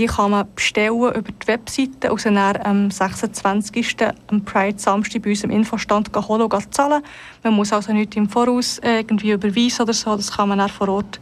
Die 0.00 0.06
kann 0.06 0.30
man 0.30 0.48
bestellen 0.54 0.96
über 0.96 1.20
die 1.30 1.46
Webseite 1.46 2.10
und 2.10 2.24
dann 2.24 2.56
am 2.64 2.90
26. 2.90 3.96
am 4.28 4.42
Pride 4.46 4.78
Samstag 4.78 5.20
bei 5.20 5.28
uns 5.28 5.44
im 5.44 5.50
Infostand 5.50 6.08
holen 6.16 6.40
und 6.40 6.74
zahlen. 6.74 7.02
Man 7.42 7.52
muss 7.52 7.70
also 7.70 7.92
nicht 7.92 8.16
im 8.16 8.26
Voraus 8.26 8.80
irgendwie 8.82 9.32
überweisen 9.32 9.82
oder 9.82 9.92
so. 9.92 10.16
Das 10.16 10.34
kann 10.34 10.48
man 10.48 10.56
dann 10.56 10.70
vor 10.70 10.88
Ort 10.88 11.20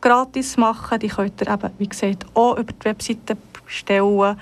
gratis 0.00 0.56
machen. 0.56 1.00
Die 1.00 1.08
könnt 1.08 1.40
ihr 1.40 1.52
eben, 1.52 1.70
wie 1.78 1.88
gesagt, 1.88 2.24
auch 2.34 2.56
über 2.58 2.72
die 2.72 2.84
Webseite 2.84 3.36
bestellen. 3.66 4.36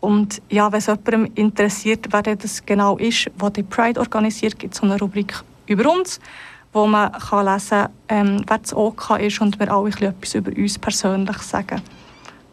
Und 0.00 0.40
ja, 0.48 0.72
wenn 0.72 0.78
es 0.78 0.86
jemandem 0.86 1.30
interessiert, 1.34 2.06
wer 2.10 2.22
das 2.22 2.64
genau 2.64 2.96
ist, 2.96 3.30
was 3.36 3.52
die 3.52 3.62
Pride 3.62 4.00
organisiert, 4.00 4.58
gibt 4.58 4.74
es 4.74 4.82
eine 4.82 4.98
Rubrik 4.98 5.34
über 5.66 5.92
uns, 5.92 6.18
wo 6.72 6.86
man 6.86 7.12
kann 7.12 7.44
lesen 7.44 7.68
kann, 7.68 7.90
ähm, 8.08 8.44
wer 8.46 8.56
das 8.56 8.72
OK 8.72 9.18
ist 9.20 9.38
und 9.42 9.60
wir 9.60 9.70
alle 9.70 9.90
etwas 9.90 10.34
über 10.34 10.50
uns 10.56 10.78
persönlich 10.78 11.36
sagen. 11.42 11.82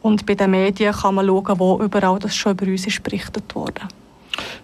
Und 0.05 0.27
bei 0.27 0.35
den 0.35 0.51
Medien 0.51 0.93
kann 0.93 1.15
man 1.15 1.25
schauen, 1.25 1.57
wo 1.57 1.81
überall 1.81 2.19
das 2.19 2.35
schon 2.35 2.51
über 2.51 2.67
uns 2.67 2.85
ist 2.85 3.01
berichtet 3.01 3.43
wurde. 3.55 3.81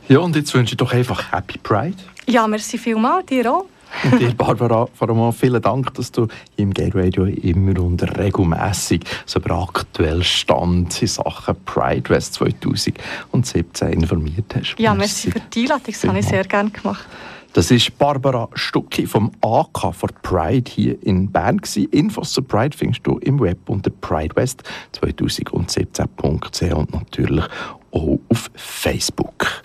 Ja, 0.08 0.20
und 0.20 0.36
jetzt 0.36 0.54
wünsche 0.54 0.74
ich 0.74 0.78
doch 0.78 0.94
einfach 0.94 1.32
Happy 1.32 1.58
Pride. 1.58 1.98
Ja, 2.28 2.46
merci 2.46 2.78
vielmals, 2.78 3.26
dir 3.26 3.52
auch. 3.52 3.66
Und 4.04 4.22
dir, 4.22 4.32
Barbara, 4.36 4.88
vor 4.94 5.10
allem 5.10 5.34
vielen 5.34 5.60
Dank, 5.60 5.96
dass 5.96 6.12
du 6.12 6.28
im 6.58 6.72
Gay 6.72 6.92
Radio 6.94 7.26
immer 7.26 7.82
und 7.82 8.02
regelmässig 8.18 9.02
so 9.26 9.40
über 9.40 9.64
aktuellen 9.64 10.24
Stand 10.24 11.02
in 11.02 11.08
Sachen 11.08 11.56
Pride 11.66 12.10
West 12.10 12.36
2017 12.36 13.90
informiert 13.90 14.46
hast. 14.56 14.76
Ja, 14.78 14.94
merci, 14.94 15.28
merci 15.28 15.32
für 15.32 15.40
die 15.50 15.62
Einladung, 15.64 15.86
das 15.88 16.04
habe 16.06 16.20
ich 16.20 16.26
sehr 16.26 16.44
gerne 16.46 16.70
gemacht. 16.70 17.06
Das 17.54 17.70
ist 17.70 17.98
Barbara 17.98 18.48
Stucki 18.54 19.06
vom 19.06 19.30
AK 19.42 19.94
for 19.94 20.10
Pride 20.22 20.72
hier 20.72 20.96
in 21.04 21.30
Bern. 21.30 21.60
Infos 21.92 22.32
zu 22.32 22.44
Pride 22.44 22.78
findest 22.78 23.06
du 23.06 23.18
im 23.18 23.42
Web 23.42 23.58
unter 23.68 23.92
pridewest2017.ch 23.92 26.74
und 26.74 26.94
natürlich 26.94 27.44
auch 27.92 28.20
auf 28.30 28.50
Facebook. 28.56 29.60